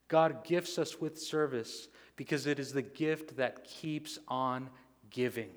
God 0.10 0.44
gifts 0.44 0.78
us 0.78 1.00
with 1.00 1.20
service 1.20 1.88
because 2.16 2.46
it 2.46 2.60
is 2.60 2.74
the 2.74 2.82
gift 2.82 3.38
that 3.38 3.64
keeps 3.64 4.20
on 4.28 4.70
giving. 5.10 5.50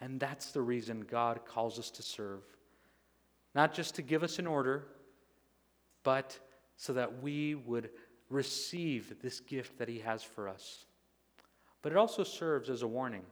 And 0.00 0.20
that's 0.20 0.52
the 0.52 0.60
reason 0.60 1.06
God 1.08 1.40
calls 1.46 1.78
us 1.78 1.90
to 1.92 2.02
serve. 2.02 2.42
Not 3.54 3.72
just 3.72 3.94
to 3.94 4.02
give 4.02 4.22
us 4.22 4.38
an 4.38 4.46
order, 4.46 4.88
but 6.02 6.38
so 6.76 6.92
that 6.92 7.22
we 7.22 7.54
would 7.54 7.88
receive 8.28 9.14
this 9.22 9.40
gift 9.40 9.78
that 9.78 9.88
He 9.88 10.00
has 10.00 10.22
for 10.22 10.46
us. 10.46 10.84
But 11.80 11.92
it 11.92 11.98
also 11.98 12.22
serves 12.22 12.68
as 12.68 12.82
a 12.82 12.86
warning 12.86 13.22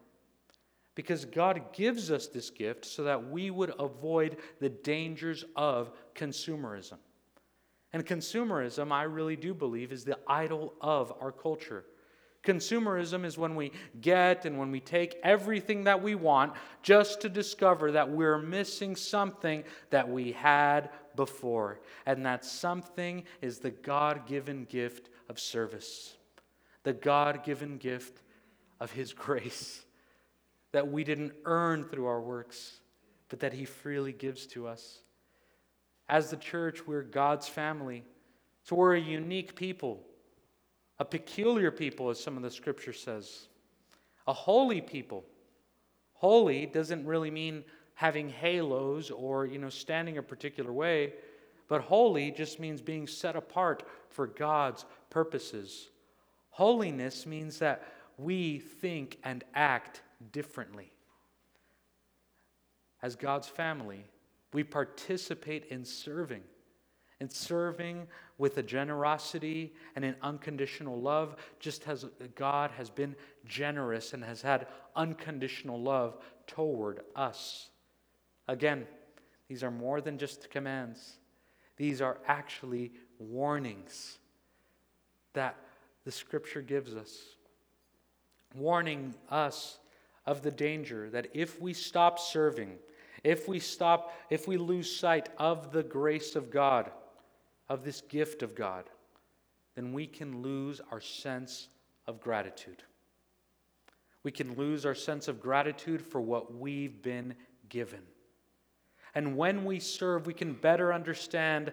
because 0.95 1.25
God 1.25 1.73
gives 1.73 2.11
us 2.11 2.29
this 2.29 2.51
gift 2.51 2.85
so 2.85 3.05
that 3.05 3.31
we 3.31 3.51
would 3.51 3.73
avoid 3.79 4.37
the 4.61 4.69
dangers 4.69 5.45
of 5.57 5.91
consumerism. 6.15 6.99
And 7.93 8.05
consumerism, 8.05 8.93
I 8.93 9.05
really 9.05 9.37
do 9.37 9.55
believe, 9.55 9.93
is 9.93 10.05
the 10.05 10.19
idol 10.27 10.75
of 10.81 11.13
our 11.21 11.33
culture. 11.33 11.85
Consumerism 12.45 13.25
is 13.25 13.39
when 13.39 13.55
we 13.55 13.73
get 14.01 14.45
and 14.45 14.59
when 14.59 14.71
we 14.71 14.81
take 14.81 15.17
everything 15.23 15.85
that 15.85 16.03
we 16.03 16.15
want 16.15 16.53
just 16.83 17.21
to 17.23 17.29
discover 17.29 17.93
that 17.93 18.11
we're 18.11 18.39
missing 18.39 18.95
something 18.95 19.65
that 19.91 20.09
we 20.09 20.33
had 20.33 20.91
before. 21.17 21.81
And 22.05 22.27
that 22.27 22.45
something 22.45 23.25
is 23.41 23.61
the 23.61 23.71
God 23.71 24.27
given 24.27 24.65
gift 24.65 25.09
of 25.29 25.39
service, 25.39 26.17
the 26.83 26.93
God 26.93 27.45
given 27.45 27.79
gift 27.79 28.23
of 28.79 28.91
His 28.91 29.13
grace 29.15 29.84
that 30.75 30.91
we 30.91 31.05
didn't 31.05 31.33
earn 31.45 31.85
through 31.85 32.07
our 32.07 32.21
works, 32.21 32.81
but 33.29 33.39
that 33.39 33.53
He 33.53 33.65
freely 33.65 34.13
gives 34.13 34.45
to 34.49 34.67
us. 34.67 34.99
As 36.09 36.31
the 36.31 36.37
church, 36.37 36.85
we're 36.85 37.05
God's 37.05 37.47
family. 37.47 38.03
So 38.65 38.75
we're 38.75 38.97
a 38.97 39.01
unique 39.01 39.55
people, 39.55 40.03
a 40.99 41.05
peculiar 41.05 41.71
people, 41.71 42.11
as 42.11 42.19
some 42.19 42.37
of 42.37 42.43
the 42.43 42.51
scripture 42.51 42.93
says, 42.93 43.47
a 44.27 44.33
holy 44.33 44.81
people. 44.81 45.25
Holy 46.15 46.67
doesn't 46.67 47.07
really 47.07 47.31
mean 47.31 47.63
having 47.95 48.29
halos 48.29 49.13
or 49.13 49.47
you 49.47 49.61
know 49.61 49.69
standing 49.69 50.19
a 50.19 50.23
particular 50.25 50.73
way, 50.73 51.13
but 51.69 51.83
holy 51.83 52.33
just 52.33 52.59
means 52.59 52.81
being 52.81 53.07
set 53.07 53.37
apart 53.37 53.85
for 54.09 54.27
God's 54.27 54.87
purposes. 55.09 55.91
Holiness 56.51 57.27
means 57.27 57.61
that 57.61 57.87
we 58.19 58.59
think 58.59 59.19
and 59.23 59.45
act 59.55 60.03
differently. 60.33 60.93
As 63.03 63.17
God's 63.17 63.49
family, 63.49 64.05
we 64.53 64.65
participate 64.65 65.67
in 65.67 65.85
serving, 65.85 66.43
in 67.21 67.29
serving 67.29 68.07
with 68.39 68.57
a 68.59 68.63
generosity 68.63 69.75
and 69.95 70.05
an 70.05 70.17
unconditional 70.23 71.01
love, 71.01 71.37
just 71.59 71.87
as 71.89 72.07
God 72.35 72.71
has 72.71 72.89
been 72.89 73.15
generous 73.45 74.15
and 74.15 74.25
has 74.25 74.41
had 74.41 74.67
unconditional 74.97 75.81
love 75.81 76.19
toward 76.47 77.01
us. 77.15 77.69
Again, 78.49 78.87
these 79.49 79.63
are 79.63 79.71
more 79.71 80.01
than 80.01 80.19
just 80.19 80.51
commands, 80.51 81.19
these 81.77 82.01
are 82.01 82.19
actually 82.27 82.93
warnings 83.19 84.19
that 85.33 85.57
the 86.05 86.13
scripture 86.13 86.63
gives 86.63 86.95
us, 86.95 87.19
warning 88.55 89.15
us 89.31 89.79
of 90.27 90.43
the 90.43 90.51
danger 90.51 91.11
that 91.11 91.29
if 91.35 91.61
we 91.61 91.73
stop 91.73 92.19
serving, 92.19 92.79
if 93.23 93.49
we 93.49 93.59
stop, 93.59 94.15
if 94.31 94.47
we 94.47 94.57
lose 94.57 94.95
sight 94.95 95.29
of 95.39 95.73
the 95.73 95.83
grace 95.83 96.37
of 96.37 96.51
God, 96.51 96.91
of 97.69 97.85
this 97.85 98.03
gift 98.03 98.43
of 98.43 98.55
God, 98.55 98.85
then 99.75 99.93
we 99.93 100.07
can 100.07 100.43
lose 100.43 100.81
our 100.91 101.01
sense 101.01 101.69
of 102.07 102.21
gratitude. 102.21 102.83
We 104.23 104.31
can 104.31 104.55
lose 104.57 104.87
our 104.87 104.95
sense 104.95 105.29
of 105.29 105.41
gratitude 105.41 106.01
for 106.01 106.21
what 106.21 106.55
we've 106.55 107.03
been 107.03 107.35
given. 107.69 108.01
And 109.15 109.37
when 109.37 109.65
we 109.65 109.79
serve, 109.79 110.27
we 110.27 110.35
can 110.35 110.55
better 110.55 110.93
understand 110.93 111.73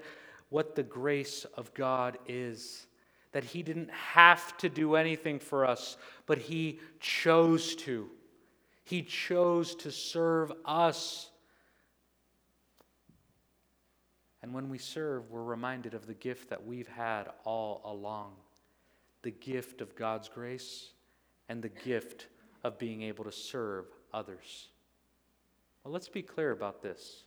what 0.49 0.75
the 0.75 0.83
grace 0.83 1.45
of 1.55 1.73
God 1.73 2.17
is. 2.27 2.87
That 3.31 3.43
He 3.43 3.63
didn't 3.63 3.89
have 3.91 4.57
to 4.57 4.69
do 4.69 4.95
anything 4.95 5.39
for 5.39 5.65
us, 5.65 5.97
but 6.25 6.37
He 6.37 6.79
chose 6.99 7.75
to. 7.77 8.09
He 8.83 9.03
chose 9.03 9.75
to 9.75 9.91
serve 9.91 10.51
us. 10.65 11.29
And 14.41 14.53
when 14.53 14.69
we 14.69 14.77
serve, 14.77 15.29
we're 15.29 15.43
reminded 15.43 15.93
of 15.93 16.07
the 16.07 16.13
gift 16.13 16.49
that 16.49 16.65
we've 16.65 16.87
had 16.87 17.29
all 17.43 17.81
along 17.85 18.33
the 19.21 19.31
gift 19.31 19.81
of 19.81 19.95
God's 19.95 20.27
grace 20.29 20.93
and 21.47 21.61
the 21.61 21.69
gift 21.69 22.27
of 22.63 22.79
being 22.79 23.03
able 23.03 23.23
to 23.23 23.31
serve 23.31 23.85
others. 24.13 24.69
Well, 25.83 25.93
let's 25.93 26.09
be 26.09 26.21
clear 26.21 26.51
about 26.51 26.81
this. 26.81 27.23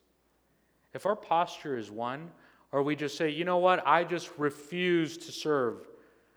If 0.93 1.07
our 1.07 1.17
posture 1.17 1.77
is 1.77 1.91
one, 1.91 2.31
or 2.73 2.83
we 2.83 2.97
just 2.97 3.17
say, 3.17 3.31
you 3.31 3.45
know 3.45 3.59
what, 3.59 3.87
I 3.87 4.05
just 4.05 4.31
refuse 4.39 5.17
to 5.19 5.33
serve. 5.33 5.87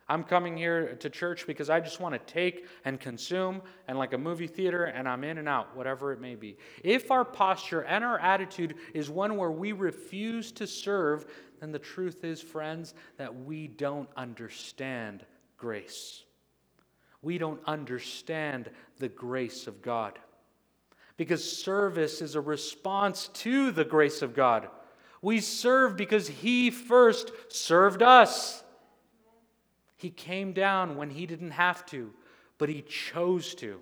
I'm 0.10 0.24
coming 0.24 0.56
here 0.56 0.96
to 0.96 1.10
church 1.10 1.46
because 1.46 1.70
I 1.70 1.82
just 1.82 2.00
want 2.00 2.14
to 2.14 2.34
take 2.34 2.66
and 2.86 3.00
consume, 3.00 3.62
and 3.88 3.98
like 3.98 4.14
a 4.14 4.18
movie 4.18 4.48
theater, 4.48 4.86
and 4.86 5.08
I'm 5.08 5.24
in 5.26 5.38
and 5.38 5.50
out, 5.50 5.76
whatever 5.76 6.14
it 6.14 6.22
may 6.22 6.36
be. 6.36 6.58
If 6.84 7.12
our 7.12 7.26
posture 7.26 7.82
and 7.82 8.06
our 8.06 8.18
attitude 8.20 8.76
is 8.94 9.10
one 9.10 9.36
where 9.36 9.52
we 9.52 9.74
refuse 9.74 10.54
to 10.54 10.66
serve, 10.66 11.26
then 11.60 11.72
the 11.72 11.80
truth 11.80 12.24
is, 12.24 12.42
friends, 12.42 12.94
that 13.18 13.36
we 13.36 13.68
don't 13.68 14.10
understand 14.16 15.26
grace. 15.58 16.24
We 17.22 17.38
don't 17.38 17.62
understand 17.66 18.70
the 19.00 19.10
grace 19.10 19.68
of 19.68 19.82
God. 19.82 20.20
Because 21.18 21.44
service 21.44 22.22
is 22.22 22.36
a 22.36 22.42
response 22.42 23.28
to 23.30 23.72
the 23.72 23.84
grace 23.84 24.22
of 24.22 24.36
God. 24.36 24.70
We 25.22 25.42
serve 25.42 25.98
because 25.98 26.28
He 26.28 26.70
first 26.70 27.32
served 27.50 28.04
us. 28.04 28.64
He 29.98 30.12
came 30.12 30.54
down 30.54 30.96
when 30.96 31.10
he 31.10 31.26
didn't 31.26 31.52
have 31.52 31.86
to, 31.88 32.14
but 32.58 32.70
he 32.70 32.84
chose 32.84 33.56
to. 33.56 33.80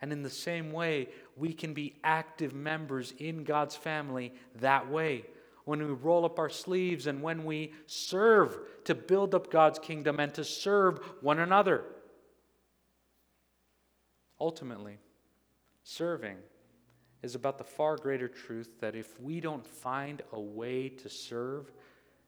And 0.00 0.12
in 0.12 0.22
the 0.22 0.30
same 0.30 0.72
way, 0.72 1.08
we 1.36 1.52
can 1.52 1.72
be 1.72 1.94
active 2.02 2.54
members 2.54 3.14
in 3.18 3.44
God's 3.44 3.76
family 3.76 4.32
that 4.56 4.90
way. 4.90 5.24
When 5.66 5.78
we 5.78 5.86
roll 5.86 6.24
up 6.24 6.38
our 6.38 6.50
sleeves 6.50 7.06
and 7.06 7.22
when 7.22 7.44
we 7.44 7.72
serve 7.86 8.58
to 8.84 8.94
build 8.94 9.34
up 9.34 9.50
God's 9.50 9.78
kingdom 9.78 10.20
and 10.20 10.32
to 10.34 10.44
serve 10.44 10.98
one 11.20 11.38
another. 11.38 11.84
Ultimately, 14.38 14.98
serving 15.84 16.36
is 17.22 17.34
about 17.34 17.56
the 17.56 17.64
far 17.64 17.96
greater 17.96 18.28
truth 18.28 18.68
that 18.80 18.94
if 18.94 19.18
we 19.18 19.40
don't 19.40 19.66
find 19.66 20.20
a 20.32 20.40
way 20.40 20.90
to 20.90 21.08
serve, 21.08 21.72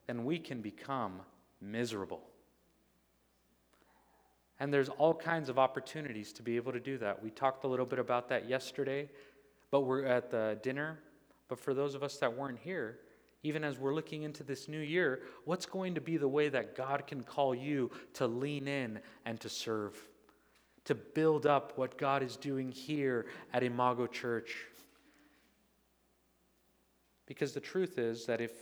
then 0.06 0.24
we 0.24 0.38
can 0.38 0.62
become 0.62 1.20
miserable. 1.60 2.22
And 4.58 4.72
there's 4.72 4.88
all 4.88 5.14
kinds 5.14 5.48
of 5.48 5.58
opportunities 5.58 6.32
to 6.34 6.42
be 6.42 6.56
able 6.56 6.72
to 6.72 6.80
do 6.80 6.96
that. 6.98 7.22
We 7.22 7.30
talked 7.30 7.64
a 7.64 7.68
little 7.68 7.84
bit 7.84 7.98
about 7.98 8.28
that 8.30 8.48
yesterday, 8.48 9.08
but 9.70 9.82
we're 9.82 10.04
at 10.04 10.30
the 10.30 10.58
dinner. 10.62 10.98
But 11.48 11.58
for 11.58 11.74
those 11.74 11.94
of 11.94 12.02
us 12.02 12.16
that 12.18 12.36
weren't 12.36 12.58
here, 12.58 12.98
even 13.42 13.62
as 13.62 13.78
we're 13.78 13.94
looking 13.94 14.22
into 14.22 14.42
this 14.42 14.66
new 14.66 14.80
year, 14.80 15.22
what's 15.44 15.66
going 15.66 15.94
to 15.94 16.00
be 16.00 16.16
the 16.16 16.28
way 16.28 16.48
that 16.48 16.74
God 16.74 17.06
can 17.06 17.22
call 17.22 17.54
you 17.54 17.90
to 18.14 18.26
lean 18.26 18.66
in 18.66 18.98
and 19.24 19.38
to 19.40 19.48
serve, 19.48 19.96
to 20.84 20.94
build 20.94 21.46
up 21.46 21.76
what 21.76 21.98
God 21.98 22.22
is 22.22 22.36
doing 22.36 22.72
here 22.72 23.26
at 23.52 23.62
Imago 23.62 24.06
Church? 24.06 24.56
Because 27.26 27.52
the 27.52 27.60
truth 27.60 27.98
is 27.98 28.26
that 28.26 28.40
if 28.40 28.52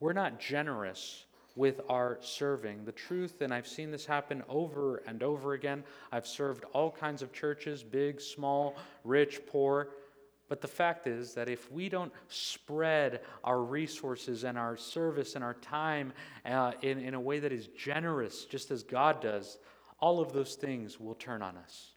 we're 0.00 0.12
not 0.12 0.40
generous 0.40 1.24
with 1.58 1.80
our 1.88 2.18
serving. 2.20 2.84
The 2.84 2.92
truth, 2.92 3.42
and 3.42 3.52
I've 3.52 3.66
seen 3.66 3.90
this 3.90 4.06
happen 4.06 4.44
over 4.48 5.02
and 5.08 5.22
over 5.24 5.54
again, 5.54 5.82
I've 6.12 6.26
served 6.26 6.64
all 6.72 6.92
kinds 6.92 7.20
of 7.20 7.32
churches 7.32 7.82
big, 7.82 8.20
small, 8.20 8.76
rich, 9.02 9.40
poor. 9.46 9.88
But 10.48 10.60
the 10.60 10.68
fact 10.68 11.06
is 11.08 11.34
that 11.34 11.48
if 11.48 11.70
we 11.70 11.88
don't 11.88 12.12
spread 12.28 13.20
our 13.42 13.60
resources 13.60 14.44
and 14.44 14.56
our 14.56 14.76
service 14.76 15.34
and 15.34 15.42
our 15.44 15.54
time 15.54 16.12
uh, 16.46 16.72
in, 16.80 17.00
in 17.00 17.14
a 17.14 17.20
way 17.20 17.40
that 17.40 17.52
is 17.52 17.66
generous, 17.76 18.44
just 18.44 18.70
as 18.70 18.84
God 18.84 19.20
does, 19.20 19.58
all 19.98 20.20
of 20.20 20.32
those 20.32 20.54
things 20.54 21.00
will 21.00 21.16
turn 21.16 21.42
on 21.42 21.56
us. 21.56 21.90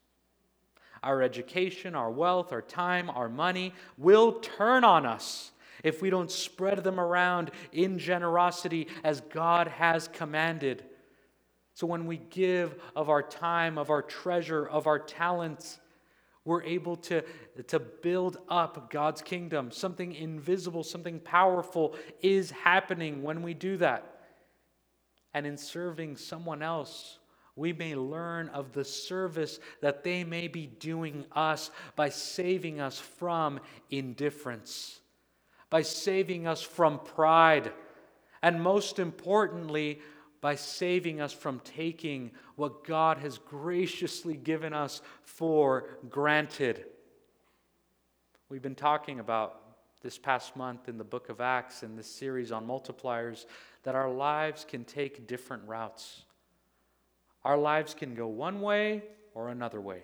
Our 1.03 1.21
education, 1.21 1.95
our 1.95 2.11
wealth, 2.11 2.51
our 2.51 2.61
time, 2.63 3.11
our 3.11 3.29
money 3.29 3.73
will 3.97 4.33
turn 4.33 4.83
on 4.83 5.05
us 5.05 5.51
if 5.83 6.01
we 6.01 6.09
don't 6.09 6.31
spread 6.31 6.83
them 6.83 6.99
around 6.99 7.51
in 7.71 7.97
generosity 7.99 8.87
as 9.03 9.21
God 9.21 9.67
has 9.67 10.07
commanded. 10.07 10.83
So 11.73 11.87
when 11.87 12.05
we 12.05 12.17
give 12.17 12.75
of 12.95 13.09
our 13.09 13.23
time, 13.23 13.77
of 13.77 13.89
our 13.89 14.01
treasure, 14.01 14.67
of 14.67 14.87
our 14.87 14.99
talents, 14.99 15.79
we're 16.43 16.63
able 16.63 16.95
to, 16.97 17.23
to 17.67 17.79
build 17.79 18.37
up 18.49 18.89
God's 18.89 19.21
kingdom. 19.21 19.71
Something 19.71 20.13
invisible, 20.13 20.83
something 20.83 21.19
powerful 21.19 21.95
is 22.21 22.51
happening 22.51 23.21
when 23.21 23.43
we 23.43 23.53
do 23.53 23.77
that. 23.77 24.21
And 25.33 25.45
in 25.45 25.57
serving 25.57 26.17
someone 26.17 26.61
else, 26.61 27.19
we 27.55 27.73
may 27.73 27.95
learn 27.95 28.49
of 28.49 28.73
the 28.73 28.83
service 28.83 29.59
that 29.81 30.03
they 30.03 30.23
may 30.23 30.47
be 30.47 30.65
doing 30.65 31.25
us 31.33 31.69
by 31.95 32.09
saving 32.09 32.79
us 32.79 32.97
from 32.97 33.59
indifference 33.89 35.00
by 35.71 35.81
saving 35.81 36.45
us 36.45 36.61
from 36.61 36.99
pride, 36.99 37.71
and 38.43 38.61
most 38.61 38.99
importantly, 38.99 39.99
by 40.41 40.53
saving 40.53 41.21
us 41.21 41.31
from 41.31 41.59
taking 41.61 42.29
what 42.57 42.83
God 42.83 43.17
has 43.19 43.39
graciously 43.39 44.35
given 44.35 44.73
us 44.73 45.01
for 45.23 45.97
granted. 46.09 46.85
We've 48.49 48.61
been 48.61 48.75
talking 48.75 49.19
about 49.19 49.61
this 50.01 50.17
past 50.17 50.57
month 50.57 50.89
in 50.89 50.97
the 50.97 51.03
book 51.03 51.29
of 51.29 51.39
Acts 51.39 51.83
in 51.83 51.95
this 51.95 52.07
series 52.07 52.51
on 52.51 52.67
multipliers 52.67 53.45
that 53.83 53.95
our 53.95 54.09
lives 54.09 54.65
can 54.67 54.83
take 54.83 55.25
different 55.25 55.63
routes. 55.67 56.23
Our 57.45 57.57
lives 57.57 57.93
can 57.93 58.13
go 58.13 58.27
one 58.27 58.61
way 58.61 59.03
or 59.33 59.49
another 59.49 59.79
way. 59.79 60.01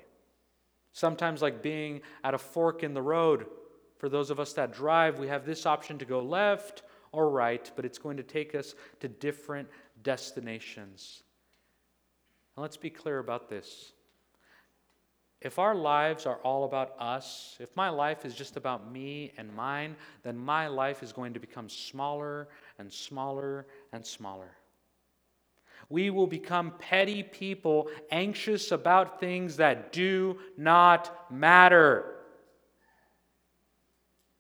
Sometimes, 0.94 1.42
like 1.42 1.62
being 1.62 2.02
at 2.24 2.34
a 2.34 2.38
fork 2.38 2.84
in 2.84 2.94
the 2.94 3.02
road, 3.02 3.48
for 3.98 4.10
those 4.10 4.30
of 4.30 4.40
us 4.40 4.54
that 4.54 4.74
drive, 4.74 5.20
we 5.20 5.28
have 5.28 5.46
this 5.46 5.66
option 5.66 5.98
to 5.98 6.06
go 6.06 6.20
left 6.20 6.84
or 7.12 7.30
right, 7.30 7.72
but 7.76 7.86
it's 7.86 7.98
going 7.98 8.18
to 8.18 8.24
take 8.24 8.54
us 8.56 8.76
to 9.00 9.08
different 9.08 9.68
destinations. 10.04 11.24
And 12.56 12.62
let's 12.62 12.78
be 12.78 12.90
clear 12.90 13.20
about 13.20 13.50
this. 13.50 13.94
If 15.40 15.60
our 15.60 15.76
lives 15.76 16.26
are 16.26 16.38
all 16.38 16.64
about 16.64 16.96
us, 17.00 17.58
if 17.60 17.76
my 17.76 17.90
life 17.90 18.26
is 18.26 18.34
just 18.34 18.58
about 18.58 18.92
me 18.92 19.34
and 19.38 19.54
mine, 19.54 19.96
then 20.24 20.36
my 20.36 20.68
life 20.68 21.04
is 21.04 21.14
going 21.14 21.34
to 21.34 21.40
become 21.40 21.70
smaller 21.70 22.48
and 22.80 22.92
smaller 22.92 23.68
and 23.94 24.06
smaller. 24.06 24.50
We 25.90 26.10
will 26.10 26.28
become 26.28 26.74
petty 26.80 27.24
people, 27.24 27.90
anxious 28.12 28.72
about 28.72 29.20
things 29.20 29.58
that 29.58 29.92
do 29.92 30.40
not 30.58 31.32
matter. 31.32 32.17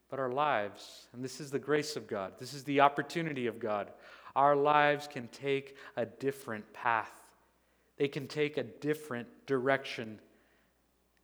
But 0.09 0.19
our 0.19 0.31
lives, 0.31 1.07
and 1.13 1.23
this 1.23 1.39
is 1.39 1.51
the 1.51 1.59
grace 1.59 1.95
of 1.95 2.07
God, 2.07 2.33
this 2.39 2.53
is 2.53 2.63
the 2.63 2.79
opportunity 2.79 3.47
of 3.47 3.59
God, 3.59 3.91
our 4.35 4.55
lives 4.55 5.07
can 5.07 5.27
take 5.29 5.75
a 5.95 6.05
different 6.05 6.71
path. 6.73 7.11
They 7.97 8.07
can 8.07 8.27
take 8.27 8.57
a 8.57 8.63
different 8.63 9.27
direction 9.47 10.19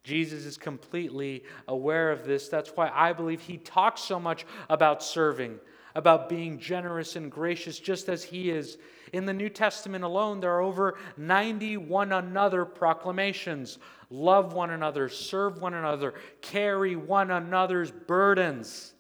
Jesus 0.04 0.46
is 0.46 0.58
completely 0.58 1.44
aware 1.68 2.12
of 2.12 2.26
this. 2.26 2.50
That's 2.50 2.72
why 2.72 2.92
I 2.94 3.14
believe 3.14 3.42
he 3.42 3.58
talks 3.58 4.02
so 4.02 4.20
much 4.20 4.46
about 4.70 5.02
serving, 5.02 5.60
about 5.96 6.30
being 6.30 6.58
generous 6.60 7.16
and 7.16 7.32
gracious, 7.32 7.80
just 7.80 8.10
as 8.10 8.24
he 8.24 8.50
is. 8.50 8.78
In 9.12 9.26
the 9.26 9.34
New 9.34 9.50
Testament 9.50 10.04
alone, 10.04 10.40
there 10.40 10.54
are 10.54 10.62
over 10.62 10.98
90 11.18 11.78
one 11.78 12.12
another 12.12 12.66
proclamations 12.66 13.78
love 14.10 14.54
one 14.54 14.70
another, 14.70 15.10
serve 15.10 15.60
one 15.60 15.74
another, 15.74 16.14
carry 16.42 16.96
one 16.96 17.32
another's 17.32 17.90
burdens. 17.90 18.94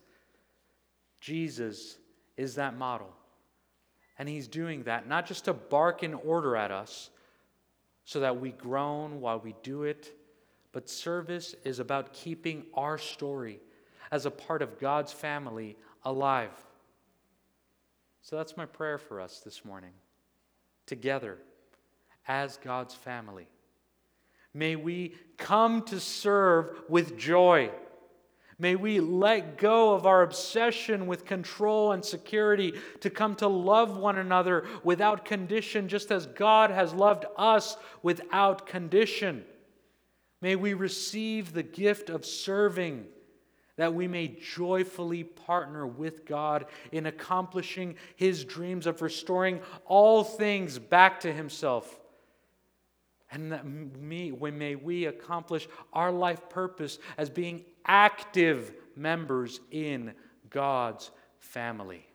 Jesus 1.21 1.97
is 2.35 2.55
that 2.55 2.75
model. 2.77 3.13
And 4.17 4.27
he's 4.27 4.47
doing 4.47 4.83
that 4.83 5.07
not 5.07 5.25
just 5.27 5.45
to 5.45 5.53
bark 5.53 6.03
in 6.03 6.13
order 6.13 6.55
at 6.55 6.71
us 6.71 7.09
so 8.05 8.19
that 8.21 8.39
we 8.39 8.51
groan 8.51 9.21
while 9.21 9.39
we 9.39 9.55
do 9.63 9.83
it 9.83 10.13
but 10.73 10.89
service 10.89 11.55
is 11.63 11.79
about 11.79 12.11
keeping 12.13 12.65
our 12.73 12.97
story 12.97 13.61
as 14.11 14.25
a 14.25 14.31
part 14.31 14.61
of 14.61 14.79
God's 14.79 15.13
family 15.13 15.77
alive. 16.03 16.51
So 18.23 18.37
that's 18.37 18.55
my 18.55 18.65
prayer 18.65 18.97
for 18.97 19.19
us 19.19 19.41
this 19.41 19.65
morning. 19.65 19.91
Together, 20.85 21.37
as 22.25 22.55
God's 22.55 22.93
family, 22.93 23.47
may 24.53 24.77
we 24.77 25.15
come 25.37 25.81
to 25.83 25.99
serve 25.99 26.83
with 26.87 27.17
joy. 27.17 27.69
May 28.57 28.77
we 28.77 29.01
let 29.01 29.57
go 29.57 29.93
of 29.93 30.05
our 30.05 30.21
obsession 30.21 31.05
with 31.05 31.25
control 31.25 31.91
and 31.91 32.03
security 32.03 32.73
to 33.01 33.09
come 33.09 33.35
to 33.35 33.47
love 33.49 33.97
one 33.97 34.17
another 34.17 34.67
without 34.85 35.25
condition, 35.25 35.89
just 35.89 36.09
as 36.09 36.25
God 36.27 36.71
has 36.71 36.93
loved 36.93 37.25
us 37.35 37.75
without 38.03 38.65
condition. 38.65 39.43
May 40.39 40.55
we 40.55 40.73
receive 40.75 41.51
the 41.51 41.63
gift 41.63 42.09
of 42.09 42.25
serving 42.25 43.05
that 43.83 43.93
we 43.93 44.07
may 44.07 44.29
joyfully 44.29 45.25
partner 45.25 45.85
with 45.85 46.25
God 46.25 46.67
in 46.93 47.05
accomplishing 47.05 47.95
His 48.15 48.45
dreams 48.45 48.87
of 48.87 49.01
restoring 49.01 49.59
all 49.85 50.23
things 50.23 50.79
back 50.79 51.19
to 51.19 51.33
Himself. 51.33 51.99
And 53.29 53.51
that 53.51 53.65
me, 53.67 54.31
when 54.31 54.57
may 54.57 54.75
we 54.75 55.03
accomplish 55.03 55.67
our 55.91 56.13
life 56.13 56.47
purpose 56.47 56.97
as 57.17 57.29
being 57.29 57.65
active 57.85 58.71
members 58.95 59.59
in 59.69 60.13
God's 60.49 61.11
family. 61.39 62.07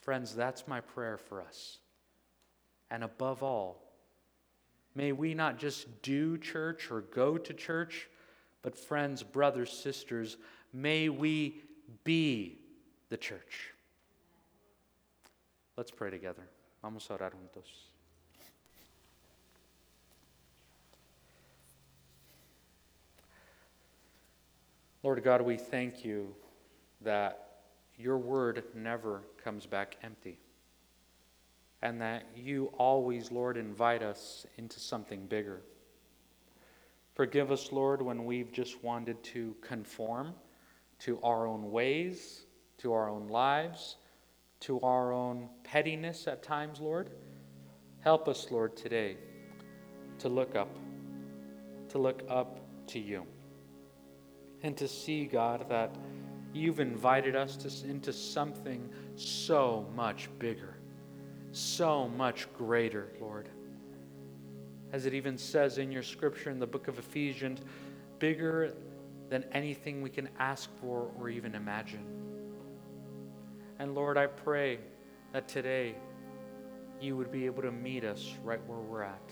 Friends, 0.00 0.34
that's 0.34 0.66
my 0.66 0.80
prayer 0.80 1.18
for 1.18 1.42
us. 1.42 1.76
And 2.90 3.04
above 3.04 3.42
all, 3.42 3.88
May 4.98 5.12
we 5.12 5.32
not 5.32 5.58
just 5.58 6.02
do 6.02 6.36
church 6.38 6.90
or 6.90 7.02
go 7.02 7.38
to 7.38 7.54
church, 7.54 8.08
but 8.62 8.76
friends, 8.76 9.22
brothers, 9.22 9.70
sisters, 9.70 10.36
may 10.72 11.08
we 11.08 11.62
be 12.04 12.58
the 13.08 13.16
church. 13.16 13.72
Let's 15.76 15.90
pray 15.90 16.10
together. 16.10 16.42
Vamos 16.82 17.08
a 17.10 17.12
orar 17.14 17.32
juntos. 17.32 17.88
Lord 25.02 25.22
God, 25.22 25.42
we 25.42 25.56
thank 25.56 26.04
you 26.04 26.34
that 27.02 27.60
your 27.96 28.18
word 28.18 28.64
never 28.74 29.22
comes 29.42 29.64
back 29.66 29.96
empty 30.02 30.38
and 31.82 32.00
that 32.00 32.26
you 32.34 32.72
always, 32.76 33.30
Lord, 33.30 33.56
invite 33.56 34.02
us 34.02 34.46
into 34.56 34.80
something 34.80 35.26
bigger. 35.26 35.60
Forgive 37.18 37.50
us, 37.50 37.72
Lord, 37.72 38.00
when 38.00 38.24
we've 38.24 38.52
just 38.52 38.84
wanted 38.84 39.20
to 39.24 39.56
conform 39.60 40.34
to 41.00 41.18
our 41.24 41.48
own 41.48 41.72
ways, 41.72 42.44
to 42.78 42.92
our 42.92 43.10
own 43.10 43.26
lives, 43.26 43.96
to 44.60 44.78
our 44.82 45.12
own 45.12 45.48
pettiness 45.64 46.28
at 46.28 46.44
times, 46.44 46.78
Lord. 46.78 47.10
Help 47.98 48.28
us, 48.28 48.52
Lord, 48.52 48.76
today 48.76 49.16
to 50.20 50.28
look 50.28 50.54
up, 50.54 50.68
to 51.88 51.98
look 51.98 52.22
up 52.28 52.60
to 52.86 53.00
you, 53.00 53.26
and 54.62 54.76
to 54.76 54.86
see, 54.86 55.24
God, 55.24 55.68
that 55.68 55.96
you've 56.52 56.78
invited 56.78 57.34
us 57.34 57.56
to, 57.56 57.90
into 57.90 58.12
something 58.12 58.88
so 59.16 59.88
much 59.96 60.28
bigger 60.38 60.78
so 61.52 62.08
much 62.08 62.52
greater, 62.52 63.08
Lord. 63.20 63.48
As 64.92 65.06
it 65.06 65.14
even 65.14 65.36
says 65.36 65.78
in 65.78 65.92
your 65.92 66.02
scripture 66.02 66.50
in 66.50 66.58
the 66.58 66.66
book 66.66 66.88
of 66.88 66.98
Ephesians, 66.98 67.60
bigger 68.18 68.74
than 69.28 69.44
anything 69.52 70.02
we 70.02 70.10
can 70.10 70.28
ask 70.38 70.70
for 70.80 71.10
or 71.18 71.28
even 71.28 71.54
imagine. 71.54 72.04
And 73.78 73.94
Lord, 73.94 74.16
I 74.16 74.26
pray 74.26 74.78
that 75.32 75.46
today 75.46 75.94
you 77.00 77.16
would 77.16 77.30
be 77.30 77.46
able 77.46 77.62
to 77.62 77.70
meet 77.70 78.04
us 78.04 78.34
right 78.42 78.60
where 78.66 78.78
we're 78.78 79.02
at. 79.02 79.30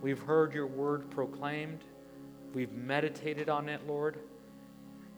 We've 0.00 0.20
heard 0.20 0.54
your 0.54 0.66
word 0.66 1.10
proclaimed, 1.10 1.84
we've 2.54 2.72
meditated 2.72 3.48
on 3.50 3.68
it, 3.68 3.86
Lord, 3.86 4.18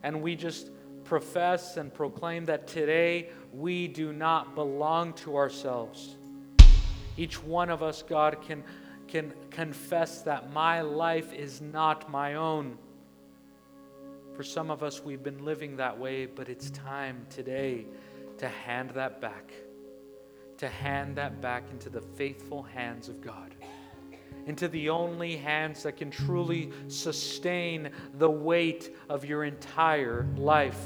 and 0.01 0.21
we 0.21 0.35
just 0.35 0.71
profess 1.05 1.77
and 1.77 1.93
proclaim 1.93 2.45
that 2.45 2.67
today 2.67 3.29
we 3.53 3.87
do 3.87 4.11
not 4.11 4.55
belong 4.55 5.13
to 5.13 5.37
ourselves. 5.37 6.15
Each 7.15 7.41
one 7.41 7.69
of 7.69 7.83
us, 7.83 8.01
God, 8.01 8.41
can, 8.41 8.63
can 9.13 9.31
confess 9.51 10.23
that 10.23 10.51
my 10.51 10.81
life 10.81 11.33
is 11.33 11.61
not 11.61 12.09
my 12.09 12.33
own. 12.33 12.75
For 14.35 14.41
some 14.41 14.71
of 14.71 14.81
us, 14.81 15.03
we've 15.03 15.21
been 15.21 15.45
living 15.45 15.77
that 15.77 15.99
way, 15.99 16.25
but 16.25 16.49
it's 16.49 16.71
time 16.71 17.27
today 17.29 17.85
to 18.39 18.47
hand 18.47 18.89
that 18.95 19.21
back, 19.21 19.53
to 20.57 20.67
hand 20.67 21.15
that 21.17 21.41
back 21.41 21.63
into 21.69 21.91
the 21.91 22.01
faithful 22.01 22.63
hands 22.63 23.07
of 23.07 23.21
God 23.21 23.53
into 24.45 24.67
the 24.67 24.89
only 24.89 25.37
hands 25.37 25.83
that 25.83 25.95
can 25.95 26.11
truly 26.11 26.69
sustain 26.89 27.89
the 28.15 28.29
weight 28.29 28.93
of 29.07 29.23
your 29.23 29.45
entire 29.45 30.27
life. 30.35 30.83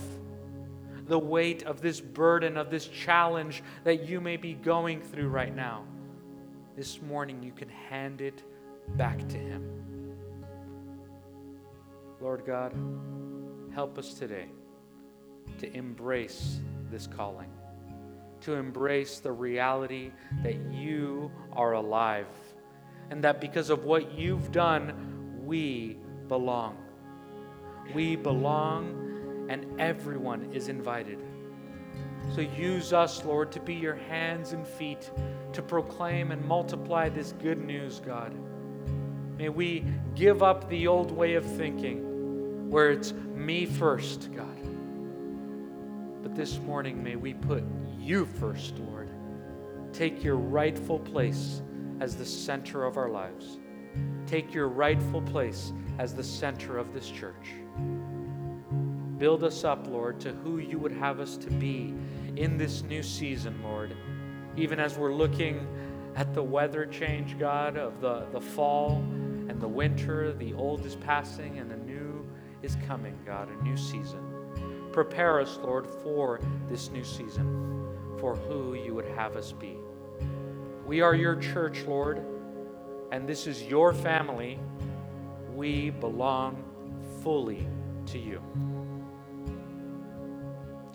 The 1.08 1.18
weight 1.18 1.64
of 1.64 1.82
this 1.82 2.00
burden, 2.00 2.56
of 2.56 2.70
this 2.70 2.86
challenge 2.88 3.64
that 3.84 4.08
you 4.08 4.22
may 4.22 4.38
be 4.38 4.54
going 4.54 5.02
through 5.02 5.30
right 5.30 5.56
now. 5.56 5.86
This 6.78 7.02
morning, 7.02 7.42
you 7.42 7.52
can 7.52 7.70
hand 7.70 8.22
it 8.22 8.44
back 8.98 9.18
to 9.30 9.38
Him. 9.38 9.68
Lord 12.22 12.46
God, 12.46 12.72
help 13.74 13.98
us 13.98 14.14
today 14.14 14.46
to 15.58 15.76
embrace 15.76 16.60
this 16.92 17.08
calling, 17.08 17.50
to 18.42 18.54
embrace 18.54 19.18
the 19.18 19.32
reality 19.32 20.12
that 20.44 20.58
you 20.72 21.32
are 21.52 21.74
alive 21.74 22.28
and 23.10 23.24
that 23.24 23.42
because 23.42 23.72
of 23.72 23.84
what 23.84 24.12
you've 24.12 24.52
done, 24.52 25.34
we 25.44 25.98
belong. 26.28 26.78
We 27.96 28.16
belong, 28.16 29.48
and 29.50 29.82
everyone 29.82 30.54
is 30.54 30.68
invited. 30.68 31.24
So 32.34 32.42
use 32.42 32.94
us, 32.94 33.24
Lord, 33.24 33.52
to 33.54 33.60
be 33.60 33.74
your 33.74 33.96
hands 33.96 34.54
and 34.54 34.68
feet 34.68 35.10
to 35.54 35.62
proclaim 35.62 36.32
and 36.32 36.44
multiply 36.46 37.10
this 37.10 37.34
good 37.42 37.60
news, 37.60 38.00
God. 38.00 38.34
May 39.38 39.50
we 39.50 39.86
give 40.16 40.44
up 40.44 40.70
the 40.70 40.88
old 40.88 41.12
way 41.12 41.36
of 41.36 41.46
thinking 41.46 42.70
where 42.70 42.92
it's 42.92 43.14
me 43.14 43.66
first, 43.66 44.30
God. 44.36 44.58
But 46.22 46.36
this 46.36 46.60
morning, 46.60 47.02
may 47.02 47.16
we 47.16 47.34
put 47.34 47.64
you 47.98 48.26
first, 48.26 48.78
Lord. 48.80 49.10
Take 49.94 50.24
your 50.24 50.36
rightful 50.36 51.00
place 51.00 51.62
as 52.00 52.16
the 52.16 52.26
center 52.26 52.84
of 52.84 52.98
our 52.98 53.10
lives. 53.10 53.58
Take 54.26 54.54
your 54.54 54.68
rightful 54.68 55.22
place 55.22 55.72
as 55.98 56.14
the 56.14 56.24
center 56.24 56.78
of 56.78 56.94
this 56.94 57.10
church. 57.10 57.54
Build 59.18 59.44
us 59.44 59.64
up, 59.64 59.88
Lord, 59.88 60.20
to 60.20 60.32
who 60.32 60.60
you 60.60 60.78
would 60.78 60.92
have 60.92 61.20
us 61.20 61.38
to 61.38 61.50
be 61.52 61.94
in 62.38 62.58
this 62.58 62.84
new 62.84 63.02
season, 63.02 63.60
Lord. 63.64 63.96
Even 64.56 64.80
as 64.80 64.98
we're 64.98 65.14
looking 65.14 65.68
at 66.16 66.34
the 66.34 66.44
weather 66.44 66.86
change, 66.86 67.38
God, 67.38 67.78
of 67.78 68.00
the, 68.00 68.26
the 68.32 68.42
fall 68.42 69.04
and 69.50 69.60
the 69.60 69.68
winter, 69.68 70.34
the 70.34 70.54
old 70.54 70.86
is 70.86 70.96
passing 70.96 71.60
and 71.60 71.70
the 71.70 71.78
new 71.78 72.26
is 72.62 72.78
coming, 72.88 73.18
God, 73.26 73.50
a 73.50 73.64
new 73.64 73.78
season. 73.78 74.90
Prepare 74.92 75.42
us, 75.42 75.60
Lord, 75.62 75.88
for 76.04 76.40
this 76.68 76.90
new 76.90 77.04
season, 77.04 77.88
for 78.20 78.36
who 78.36 78.74
you 78.74 78.94
would 78.94 79.08
have 79.10 79.36
us 79.36 79.52
be. 79.52 79.78
We 80.86 81.02
are 81.02 81.16
your 81.16 81.36
church, 81.36 81.84
Lord, 81.88 82.24
and 83.12 83.28
this 83.28 83.48
is 83.48 83.64
your 83.64 83.94
family. 83.94 84.60
We 85.54 85.90
belong 85.90 86.64
fully 87.24 87.68
to 88.08 88.20
you. 88.20 88.42